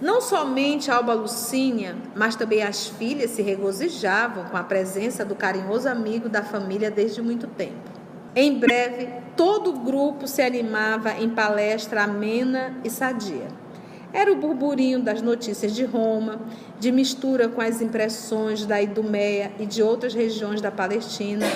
Não 0.00 0.20
somente 0.20 0.90
Alba 0.90 1.14
Lucínia, 1.14 1.94
mas 2.16 2.34
também 2.34 2.62
as 2.62 2.88
filhas 2.88 3.30
se 3.30 3.42
regozijavam 3.42 4.44
com 4.44 4.56
a 4.56 4.62
presença 4.62 5.24
do 5.24 5.34
carinhoso 5.34 5.88
amigo 5.88 6.28
da 6.28 6.42
família 6.42 6.90
desde 6.90 7.22
muito 7.22 7.46
tempo. 7.46 7.94
Em 8.34 8.58
breve, 8.58 9.08
todo 9.36 9.70
o 9.70 9.78
grupo 9.78 10.26
se 10.26 10.42
animava 10.42 11.12
em 11.12 11.30
palestra 11.30 12.02
amena 12.02 12.76
e 12.82 12.90
sadia. 12.90 13.46
Era 14.12 14.32
o 14.32 14.36
burburinho 14.36 15.00
das 15.00 15.22
notícias 15.22 15.72
de 15.72 15.84
Roma, 15.84 16.40
de 16.78 16.92
mistura 16.92 17.48
com 17.48 17.60
as 17.60 17.80
impressões 17.80 18.64
da 18.64 18.80
Idumeia 18.80 19.52
e 19.58 19.66
de 19.66 19.82
outras 19.82 20.14
regiões 20.14 20.60
da 20.60 20.70
Palestina, 20.70 21.46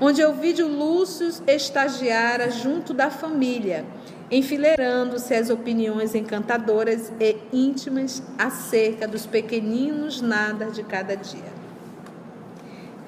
onde 0.00 0.24
Ovídio 0.24 0.66
Lúcio 0.66 1.28
estagiara 1.46 2.50
junto 2.50 2.92
da 2.92 3.10
família, 3.10 3.84
enfileirando-se 4.30 5.34
as 5.34 5.50
opiniões 5.50 6.14
encantadoras 6.14 7.12
e 7.18 7.36
íntimas 7.52 8.22
acerca 8.38 9.08
dos 9.08 9.26
pequeninos 9.26 10.20
nada 10.20 10.66
de 10.66 10.82
cada 10.84 11.16
dia. 11.16 11.60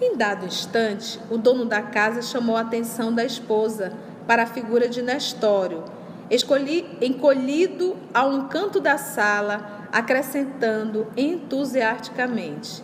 Em 0.01 0.16
dado 0.16 0.45
instante, 0.45 1.20
o 1.31 1.39
dono 1.39 1.64
da 1.64 1.81
casa 1.81 2.23
chamou 2.23 2.57
a 2.57 2.62
atenção 2.62 3.14
da 3.14 3.25
esposa 3.25 3.93
para 4.27 4.43
a 4.43 4.47
figura 4.47 4.89
de 4.89 5.01
Nestório, 5.01 5.85
escolhi, 6.29 6.87
encolhido 7.01 7.97
a 8.12 8.27
um 8.27 8.49
canto 8.49 8.81
da 8.81 8.99
sala, 8.99 9.87
acrescentando 9.93 11.07
entusiasticamente: 11.16 12.83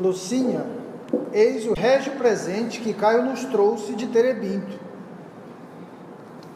Lucinha, 0.00 0.64
eis 1.30 1.66
o 1.66 1.74
régio 1.74 2.12
presente 2.12 2.80
que 2.80 2.94
Caio 2.94 3.24
nos 3.24 3.44
trouxe 3.44 3.94
de 3.94 4.06
Terebinto. 4.06 4.93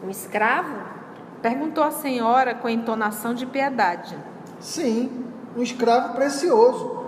Um 0.03 0.09
escravo? 0.09 0.75
Perguntou 1.41 1.83
a 1.83 1.91
senhora 1.91 2.55
com 2.55 2.69
entonação 2.69 3.33
de 3.33 3.45
piedade. 3.45 4.17
Sim, 4.59 5.25
um 5.55 5.61
escravo 5.61 6.13
precioso. 6.13 6.99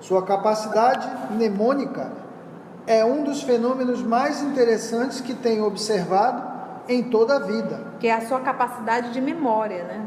Sua 0.00 0.22
capacidade 0.24 1.08
mnemônica 1.32 2.12
é 2.86 3.04
um 3.04 3.24
dos 3.24 3.42
fenômenos 3.42 4.02
mais 4.02 4.42
interessantes 4.42 5.20
que 5.20 5.34
tenho 5.34 5.64
observado 5.64 6.54
em 6.88 7.04
toda 7.04 7.36
a 7.36 7.38
vida. 7.38 7.94
Que 7.98 8.08
é 8.08 8.14
a 8.14 8.26
sua 8.26 8.40
capacidade 8.40 9.12
de 9.12 9.20
memória, 9.20 9.84
né? 9.84 10.06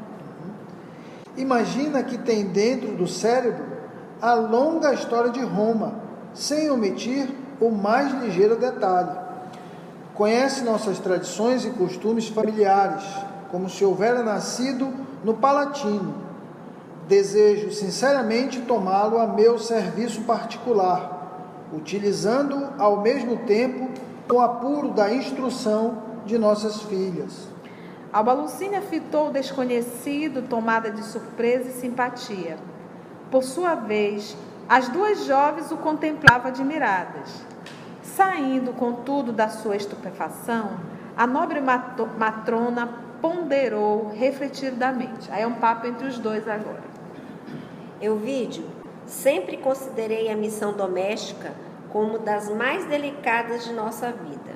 Imagina 1.36 2.04
que 2.04 2.18
tem 2.18 2.46
dentro 2.48 2.96
do 2.96 3.08
cérebro 3.08 3.66
a 4.22 4.34
longa 4.34 4.94
história 4.94 5.32
de 5.32 5.42
Roma, 5.42 5.96
sem 6.34 6.70
omitir 6.70 7.30
o 7.60 7.70
mais 7.70 8.12
ligeiro 8.22 8.56
detalhe. 8.56 9.27
Conhece 10.18 10.64
nossas 10.64 10.98
tradições 10.98 11.64
e 11.64 11.70
costumes 11.70 12.28
familiares, 12.28 13.04
como 13.52 13.70
se 13.70 13.86
houvera 13.86 14.24
nascido 14.24 14.92
no 15.24 15.36
Palatino. 15.36 16.16
Desejo 17.08 17.72
sinceramente 17.72 18.62
tomá-lo 18.62 19.20
a 19.20 19.28
meu 19.28 19.60
serviço 19.60 20.22
particular, 20.22 21.70
utilizando 21.72 22.68
ao 22.80 23.00
mesmo 23.00 23.38
tempo 23.46 23.92
o 24.34 24.40
apuro 24.40 24.90
da 24.90 25.14
instrução 25.14 26.02
de 26.26 26.36
nossas 26.36 26.82
filhas. 26.82 27.48
Alba 28.12 28.34
Lucínia 28.34 28.82
fitou 28.82 29.28
o 29.28 29.32
desconhecido, 29.32 30.50
tomada 30.50 30.90
de 30.90 31.04
surpresa 31.04 31.70
e 31.70 31.74
simpatia. 31.74 32.58
Por 33.30 33.44
sua 33.44 33.76
vez, 33.76 34.36
as 34.68 34.90
duas 34.90 35.26
jovens 35.26 35.72
o 35.72 35.78
contemplavam 35.78 36.48
admiradas. 36.48 37.30
Saindo, 38.18 38.74
contudo, 38.74 39.32
da 39.32 39.48
sua 39.48 39.76
estupefação, 39.76 40.72
a 41.16 41.28
nobre 41.28 41.62
matrona 41.62 42.90
ponderou 43.22 44.10
refletidamente. 44.10 45.32
Aí 45.32 45.44
é 45.44 45.48
um 45.48 45.54
papo 45.54 45.86
entre 45.86 46.08
os 46.08 46.18
dois 46.18 46.48
agora. 46.48 46.82
Euvídio, 48.02 48.66
sempre 49.06 49.56
considerei 49.58 50.32
a 50.32 50.36
missão 50.36 50.74
doméstica 50.74 51.54
como 51.92 52.18
das 52.18 52.50
mais 52.50 52.86
delicadas 52.86 53.66
de 53.66 53.72
nossa 53.72 54.12
vida. 54.12 54.56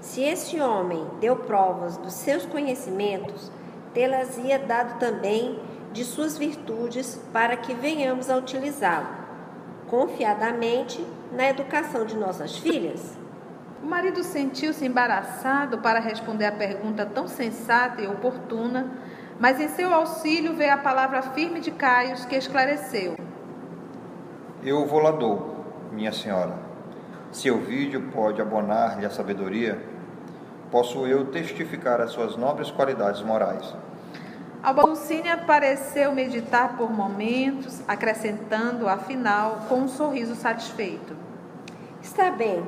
Se 0.00 0.20
esse 0.22 0.60
homem 0.60 1.06
deu 1.20 1.36
provas 1.36 1.96
dos 1.98 2.14
seus 2.14 2.44
conhecimentos, 2.46 3.48
tê-las-ia 3.94 4.58
dado 4.58 4.98
também 4.98 5.60
de 5.92 6.04
suas 6.04 6.36
virtudes 6.36 7.20
para 7.32 7.56
que 7.56 7.74
venhamos 7.74 8.28
a 8.28 8.36
utilizá-lo, 8.36 9.06
confiadamente, 9.86 11.00
na 11.32 11.48
educação 11.48 12.04
de 12.04 12.16
nossas 12.16 12.56
filhas? 12.56 13.16
O 13.82 13.86
marido 13.86 14.22
sentiu-se 14.24 14.84
embaraçado 14.84 15.78
para 15.78 16.00
responder 16.00 16.46
a 16.46 16.52
pergunta 16.52 17.06
tão 17.06 17.28
sensata 17.28 18.02
e 18.02 18.08
oportuna, 18.08 18.90
mas 19.38 19.60
em 19.60 19.68
seu 19.68 19.94
auxílio 19.94 20.54
veio 20.54 20.74
a 20.74 20.78
palavra 20.78 21.22
firme 21.22 21.60
de 21.60 21.70
Caios 21.70 22.24
que 22.24 22.34
esclareceu. 22.34 23.16
Eu 24.62 24.84
vou 24.86 25.00
lá 25.00 25.12
dou, 25.12 25.64
minha 25.92 26.12
senhora. 26.12 26.54
Se 27.30 27.50
o 27.50 27.60
vídeo 27.60 28.10
pode 28.12 28.42
abonar-lhe 28.42 29.06
a 29.06 29.10
sabedoria, 29.10 29.80
posso 30.70 31.06
eu 31.06 31.26
testificar 31.26 32.00
as 32.00 32.10
suas 32.10 32.36
nobres 32.36 32.70
qualidades 32.70 33.22
morais. 33.22 33.74
Alba 34.60 34.82
Lucínia 34.82 35.36
pareceu 35.36 36.10
meditar 36.10 36.76
por 36.76 36.90
momentos, 36.90 37.80
acrescentando, 37.86 38.88
afinal, 38.88 39.66
com 39.68 39.76
um 39.82 39.88
sorriso 39.88 40.34
satisfeito. 40.34 41.16
Está 42.02 42.32
bem, 42.32 42.64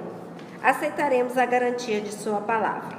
aceitaremos 0.62 1.36
a 1.36 1.44
garantia 1.44 2.00
de 2.00 2.12
sua 2.12 2.40
palavra. 2.40 2.96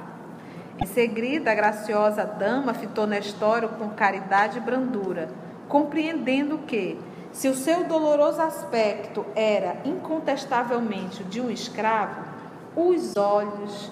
Em 0.78 0.84
seguida, 0.84 1.50
a 1.50 1.54
graciosa 1.54 2.24
dama 2.24 2.74
fitou 2.74 3.06
Nestório 3.06 3.70
com 3.70 3.88
caridade 3.90 4.58
e 4.58 4.60
brandura, 4.60 5.30
compreendendo 5.68 6.58
que, 6.58 6.98
se 7.32 7.48
o 7.48 7.54
seu 7.54 7.84
doloroso 7.84 8.42
aspecto 8.42 9.24
era 9.34 9.76
incontestavelmente 9.86 11.22
o 11.22 11.24
de 11.24 11.40
um 11.40 11.50
escravo, 11.50 12.20
os 12.76 13.16
olhos 13.16 13.90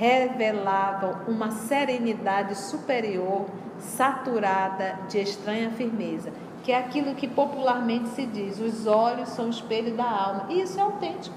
revelavam 0.00 1.14
uma 1.28 1.50
serenidade 1.50 2.54
superior, 2.54 3.44
saturada 3.78 4.98
de 5.10 5.18
estranha 5.18 5.70
firmeza, 5.72 6.32
que 6.62 6.72
é 6.72 6.78
aquilo 6.78 7.14
que 7.14 7.28
popularmente 7.28 8.08
se 8.08 8.24
diz: 8.24 8.58
os 8.58 8.86
olhos 8.86 9.28
são 9.28 9.48
o 9.48 9.50
espelho 9.50 9.94
da 9.94 10.10
alma. 10.10 10.46
E 10.48 10.62
isso 10.62 10.80
é 10.80 10.82
autêntico. 10.82 11.36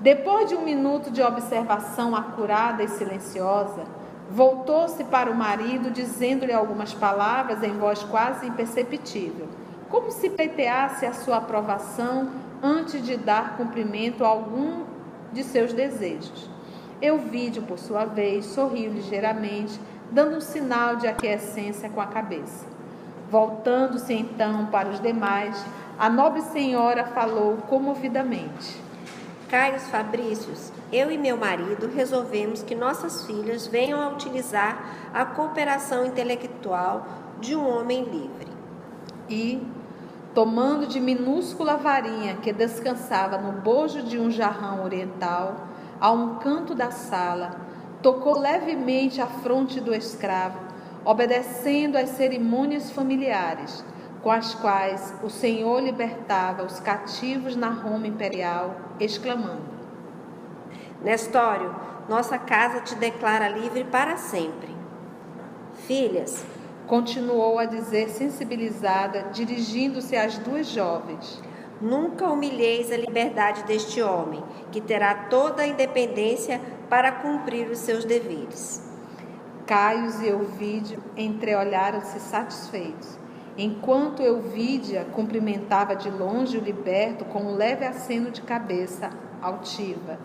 Depois 0.00 0.48
de 0.48 0.56
um 0.56 0.64
minuto 0.64 1.12
de 1.12 1.22
observação 1.22 2.16
acurada 2.16 2.82
e 2.82 2.88
silenciosa, 2.88 3.84
voltou-se 4.28 5.04
para 5.04 5.30
o 5.30 5.34
marido, 5.34 5.92
dizendo-lhe 5.92 6.52
algumas 6.52 6.92
palavras 6.92 7.62
em 7.62 7.78
voz 7.78 8.02
quase 8.02 8.46
imperceptível, 8.46 9.46
como 9.88 10.10
se 10.10 10.28
pleiteasse 10.28 11.06
a 11.06 11.12
sua 11.12 11.36
aprovação 11.36 12.30
antes 12.60 13.00
de 13.06 13.16
dar 13.16 13.56
cumprimento 13.56 14.24
a 14.24 14.28
algum 14.28 14.82
de 15.32 15.44
seus 15.44 15.72
desejos. 15.72 16.50
Euvídio, 17.00 17.62
por 17.62 17.78
sua 17.78 18.04
vez, 18.04 18.44
sorriu 18.46 18.92
ligeiramente, 18.92 19.80
dando 20.10 20.36
um 20.36 20.40
sinal 20.40 20.96
de 20.96 21.06
aquiescência 21.06 21.88
com 21.88 22.00
a 22.00 22.06
cabeça. 22.06 22.66
Voltando-se 23.30 24.12
então 24.12 24.66
para 24.66 24.88
os 24.88 25.00
demais, 25.00 25.64
a 25.98 26.10
nobre 26.10 26.42
senhora 26.42 27.04
falou 27.04 27.56
comovidamente. 27.68 28.76
Caio 29.48 29.80
Fabrícios, 29.80 30.72
eu 30.92 31.10
e 31.10 31.18
meu 31.18 31.36
marido 31.36 31.90
resolvemos 31.94 32.62
que 32.62 32.74
nossas 32.74 33.24
filhas 33.26 33.66
venham 33.66 34.00
a 34.00 34.08
utilizar 34.08 35.10
a 35.12 35.24
cooperação 35.24 36.06
intelectual 36.06 37.06
de 37.40 37.56
um 37.56 37.68
homem 37.68 38.04
livre. 38.04 38.48
E, 39.28 39.60
tomando 40.34 40.86
de 40.86 41.00
minúscula 41.00 41.76
varinha 41.76 42.36
que 42.36 42.52
descansava 42.52 43.38
no 43.38 43.52
bojo 43.52 44.02
de 44.02 44.18
um 44.18 44.30
jarrão 44.30 44.84
oriental, 44.84 45.68
a 46.00 46.10
um 46.10 46.36
canto 46.36 46.74
da 46.74 46.90
sala, 46.90 47.60
tocou 48.02 48.38
levemente 48.38 49.20
a 49.20 49.26
fronte 49.26 49.80
do 49.80 49.94
escravo, 49.94 50.58
obedecendo 51.04 51.96
às 51.96 52.10
cerimônias 52.10 52.90
familiares 52.90 53.84
com 54.22 54.30
as 54.30 54.54
quais 54.54 55.14
o 55.22 55.30
Senhor 55.30 55.80
libertava 55.82 56.62
os 56.62 56.78
cativos 56.80 57.56
na 57.56 57.70
Roma 57.70 58.06
imperial, 58.06 58.76
exclamando: 58.98 59.62
Nestório, 61.02 61.74
nossa 62.08 62.38
casa 62.38 62.80
te 62.80 62.94
declara 62.94 63.48
livre 63.48 63.84
para 63.84 64.16
sempre. 64.16 64.76
Filhas, 65.86 66.44
continuou 66.86 67.58
a 67.58 67.64
dizer, 67.64 68.10
sensibilizada, 68.10 69.28
dirigindo-se 69.32 70.16
às 70.16 70.36
duas 70.38 70.66
jovens: 70.66 71.42
Nunca 71.80 72.26
humilheis 72.28 72.92
a 72.92 72.96
liberdade 72.96 73.64
deste 73.64 74.02
homem, 74.02 74.42
que 74.70 74.80
terá 74.80 75.14
toda 75.14 75.62
a 75.62 75.66
independência 75.66 76.60
para 76.90 77.10
cumprir 77.10 77.70
os 77.70 77.78
seus 77.78 78.04
deveres. 78.04 78.86
Caios 79.66 80.20
e 80.20 80.30
Ovídio 80.32 81.02
entreolharam-se 81.16 82.20
satisfeitos. 82.20 83.18
Enquanto 83.56 84.20
Euvídia 84.20 85.06
cumprimentava 85.12 85.96
de 85.96 86.10
longe 86.10 86.58
o 86.58 86.60
liberto 86.60 87.24
com 87.24 87.40
um 87.44 87.56
leve 87.56 87.86
aceno 87.86 88.30
de 88.30 88.42
cabeça 88.42 89.10
altiva, 89.40 90.18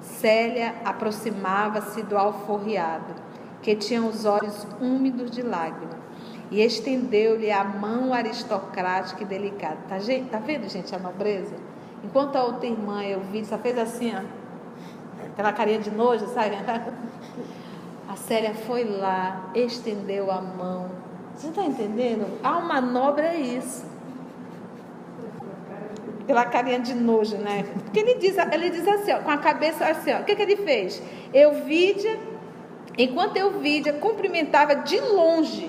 Célia 0.00 0.74
aproximava-se 0.84 2.02
do 2.02 2.16
alforriado, 2.16 3.14
que 3.62 3.76
tinha 3.76 4.02
os 4.02 4.24
olhos 4.24 4.66
úmidos 4.80 5.30
de 5.30 5.42
lágrimas, 5.42 6.05
e 6.50 6.62
estendeu-lhe 6.62 7.50
a 7.50 7.64
mão 7.64 8.14
aristocrática 8.14 9.22
e 9.22 9.26
delicada. 9.26 9.78
Tá, 9.88 9.98
gente, 9.98 10.30
tá 10.30 10.38
vendo, 10.38 10.68
gente, 10.68 10.94
a 10.94 10.98
nobreza? 10.98 11.54
Enquanto 12.04 12.36
a 12.36 12.44
outra 12.44 12.66
irmã, 12.66 13.02
Euvídia, 13.02 13.46
só 13.46 13.58
fez 13.58 13.76
assim, 13.78 14.12
ó, 14.14 14.20
aquela 15.32 15.52
carinha 15.52 15.80
de 15.80 15.90
nojo, 15.90 16.26
sabe? 16.28 16.56
A 18.08 18.14
Célia 18.14 18.54
foi 18.54 18.84
lá, 18.84 19.50
estendeu 19.52 20.30
a 20.30 20.40
mão. 20.40 20.88
Você 21.34 21.48
está 21.48 21.64
entendendo? 21.64 22.38
Alma 22.42 22.80
nobre 22.80 23.26
é 23.26 23.36
isso. 23.36 23.84
Pela 26.24 26.44
carinha 26.44 26.78
de 26.78 26.94
nojo, 26.94 27.36
né? 27.36 27.64
Porque 27.84 27.98
ele 27.98 28.14
diz, 28.14 28.36
ele 28.38 28.70
diz 28.70 28.86
assim, 28.86 29.12
ó, 29.12 29.18
com 29.18 29.30
a 29.30 29.38
cabeça 29.38 29.84
assim, 29.86 30.12
ó, 30.12 30.20
o 30.20 30.24
que, 30.24 30.36
que 30.36 30.42
ele 30.42 30.56
fez? 30.56 31.02
Euvídia, 31.34 32.16
enquanto 32.96 33.36
Euvídia 33.36 33.94
cumprimentava 33.94 34.76
de 34.76 35.00
longe 35.00 35.68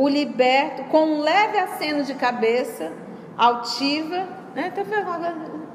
o 0.00 0.08
liberto, 0.08 0.84
com 0.84 1.04
um 1.04 1.20
leve 1.20 1.58
aceno 1.58 2.02
de 2.02 2.14
cabeça, 2.14 2.90
altiva, 3.36 4.26
né? 4.54 4.72
Então 4.72 4.82
foi 4.82 4.96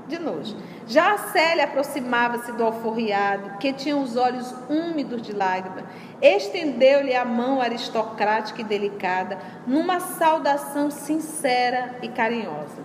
de 0.07 0.17
nojo. 0.17 0.57
Já 0.87 1.13
a 1.13 1.17
Célia 1.29 1.65
aproximava-se 1.65 2.51
do 2.53 2.63
alforriado, 2.63 3.59
que 3.59 3.71
tinha 3.71 3.95
os 3.95 4.17
olhos 4.17 4.51
úmidos 4.67 5.21
de 5.21 5.31
lágrimas, 5.31 5.83
estendeu-lhe 6.19 7.15
a 7.15 7.23
mão 7.23 7.61
aristocrática 7.61 8.61
e 8.61 8.63
delicada, 8.63 9.37
numa 9.67 9.99
saudação 9.99 10.89
sincera 10.89 11.99
e 12.01 12.09
carinhosa. 12.09 12.83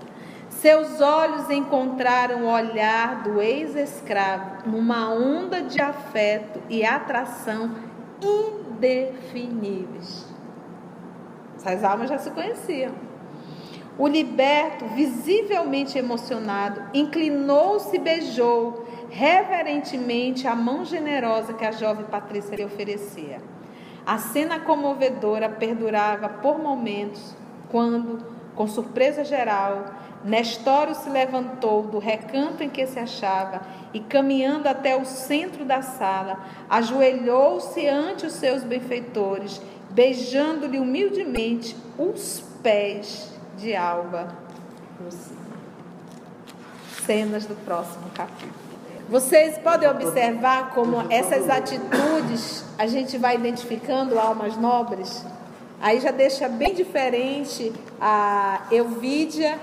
Seus 0.50 1.00
olhos 1.00 1.48
encontraram 1.48 2.42
o 2.42 2.52
olhar 2.52 3.22
do 3.22 3.40
ex-escravo 3.40 4.68
numa 4.68 5.08
onda 5.08 5.62
de 5.62 5.80
afeto 5.80 6.60
e 6.68 6.84
atração 6.84 7.76
indefiníveis. 8.22 10.29
Essas 11.60 11.84
almas 11.84 12.08
já 12.08 12.18
se 12.18 12.30
conheciam. 12.30 12.92
O 13.98 14.08
liberto, 14.08 14.86
visivelmente 14.94 15.98
emocionado, 15.98 16.82
inclinou-se 16.94 17.94
e 17.94 17.98
beijou 17.98 18.86
reverentemente 19.10 20.48
a 20.48 20.56
mão 20.56 20.86
generosa 20.86 21.52
que 21.52 21.66
a 21.66 21.72
jovem 21.72 22.06
Patrícia 22.06 22.56
lhe 22.56 22.64
oferecia. 22.64 23.42
A 24.06 24.16
cena 24.16 24.60
comovedora 24.60 25.50
perdurava 25.50 26.30
por 26.30 26.58
momentos, 26.58 27.36
quando, 27.70 28.24
com 28.54 28.66
surpresa 28.66 29.22
geral, 29.22 29.84
Nestório 30.24 30.94
se 30.94 31.10
levantou 31.10 31.82
do 31.82 31.98
recanto 31.98 32.62
em 32.62 32.70
que 32.70 32.86
se 32.86 32.98
achava 32.98 33.60
e, 33.92 34.00
caminhando 34.00 34.66
até 34.66 34.96
o 34.96 35.04
centro 35.04 35.64
da 35.64 35.82
sala, 35.82 36.40
ajoelhou-se 36.68 37.86
ante 37.86 38.26
os 38.26 38.32
seus 38.34 38.62
benfeitores, 38.62 39.60
beijando-lhe 39.90 40.78
humildemente 40.78 41.76
os 41.98 42.42
pés 42.62 43.28
de 43.56 43.74
Alba 43.74 44.34
Cenas 47.04 47.46
do 47.46 47.54
próximo 47.64 48.04
capítulo. 48.14 48.52
Vocês 49.08 49.58
podem 49.58 49.88
observar 49.88 50.70
como 50.72 51.10
essas 51.10 51.50
atitudes 51.50 52.64
a 52.78 52.86
gente 52.86 53.18
vai 53.18 53.34
identificando 53.34 54.18
almas 54.18 54.56
nobres. 54.56 55.24
Aí 55.80 55.98
já 55.98 56.12
deixa 56.12 56.48
bem 56.48 56.74
diferente 56.74 57.72
a 58.00 58.62
Euvídia 58.70 59.58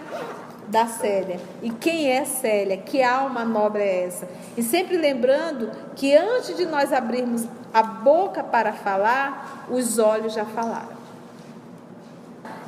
da 0.68 0.86
Célia. 0.88 1.40
E 1.62 1.70
quem 1.70 2.12
é 2.12 2.26
Célia? 2.26 2.78
Que 2.78 3.02
alma 3.02 3.46
nobre 3.46 3.82
é 3.82 4.06
essa? 4.06 4.28
E 4.56 4.64
sempre 4.64 4.98
lembrando 4.98 5.72
que 5.96 6.16
antes 6.16 6.56
de 6.56 6.66
nós 6.66 6.92
abrirmos 6.92 7.46
a 7.74 7.82
boca 7.82 8.44
para 8.44 8.74
falar, 8.74 9.66
os 9.70 9.98
olhos 9.98 10.34
já 10.34 10.46
falaram. 10.46 10.98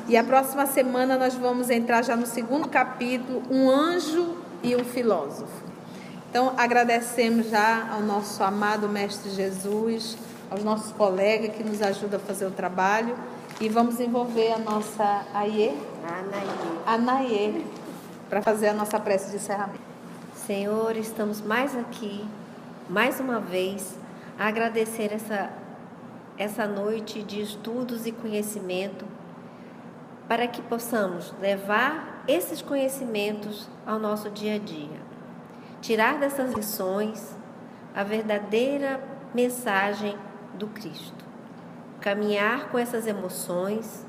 E 0.07 0.17
a 0.17 0.23
próxima 0.23 0.65
semana 0.65 1.17
nós 1.17 1.35
vamos 1.35 1.69
entrar 1.69 2.03
já 2.03 2.15
no 2.15 2.25
segundo 2.25 2.67
capítulo, 2.67 3.43
um 3.49 3.69
anjo 3.69 4.37
e 4.63 4.75
um 4.75 4.83
filósofo. 4.83 5.69
Então 6.29 6.53
agradecemos 6.57 7.49
já 7.49 7.89
ao 7.91 8.01
nosso 8.01 8.43
amado 8.43 8.87
Mestre 8.87 9.29
Jesus, 9.31 10.17
aos 10.49 10.63
nossos 10.63 10.91
colegas 10.93 11.55
que 11.55 11.63
nos 11.63 11.81
ajudam 11.81 12.19
a 12.19 12.23
fazer 12.23 12.45
o 12.45 12.51
trabalho 12.51 13.15
e 13.61 13.67
vamos 13.67 13.99
envolver 13.99 14.53
a 14.53 14.57
nossa 14.57 15.25
Aie, 15.33 15.77
Anaie, 16.85 17.65
para 18.29 18.41
fazer 18.41 18.67
a 18.67 18.73
nossa 18.73 18.99
prece 18.99 19.31
de 19.31 19.37
encerramento. 19.37 19.89
Senhor, 20.35 20.95
estamos 20.95 21.41
mais 21.41 21.75
aqui, 21.75 22.23
mais 22.87 23.19
uma 23.19 23.39
vez, 23.39 23.97
a 24.37 24.47
agradecer 24.47 25.11
essa, 25.11 25.49
essa 26.37 26.67
noite 26.67 27.23
de 27.23 27.41
estudos 27.41 28.05
e 28.05 28.11
conhecimento 28.11 29.05
para 30.27 30.47
que 30.47 30.61
possamos 30.61 31.33
levar 31.41 32.23
esses 32.27 32.61
conhecimentos 32.61 33.67
ao 33.85 33.97
nosso 33.97 34.29
dia 34.29 34.55
a 34.55 34.59
dia. 34.59 35.09
Tirar 35.81 36.19
dessas 36.19 36.53
lições 36.53 37.35
a 37.95 38.03
verdadeira 38.03 39.01
mensagem 39.33 40.15
do 40.53 40.67
Cristo. 40.67 41.25
Caminhar 41.99 42.69
com 42.69 42.77
essas 42.77 43.07
emoções 43.07 44.05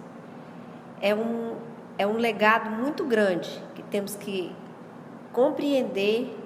é 1.01 1.14
um, 1.14 1.57
é 1.97 2.07
um 2.07 2.16
legado 2.16 2.71
muito 2.71 3.05
grande 3.05 3.62
temos 3.91 4.14
que 4.14 4.55
compreender 5.32 6.36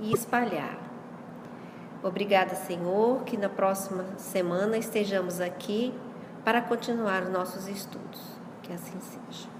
e 0.00 0.12
espalhar. 0.12 0.78
Obrigada, 2.02 2.54
Senhor, 2.54 3.22
que 3.24 3.36
na 3.36 3.48
próxima 3.48 4.04
semana 4.16 4.78
estejamos 4.78 5.40
aqui 5.40 5.92
para 6.44 6.62
continuar 6.62 7.24
os 7.24 7.28
nossos 7.28 7.68
estudos. 7.68 8.20
Que 8.62 8.72
assim 8.72 8.98
seja. 9.00 9.59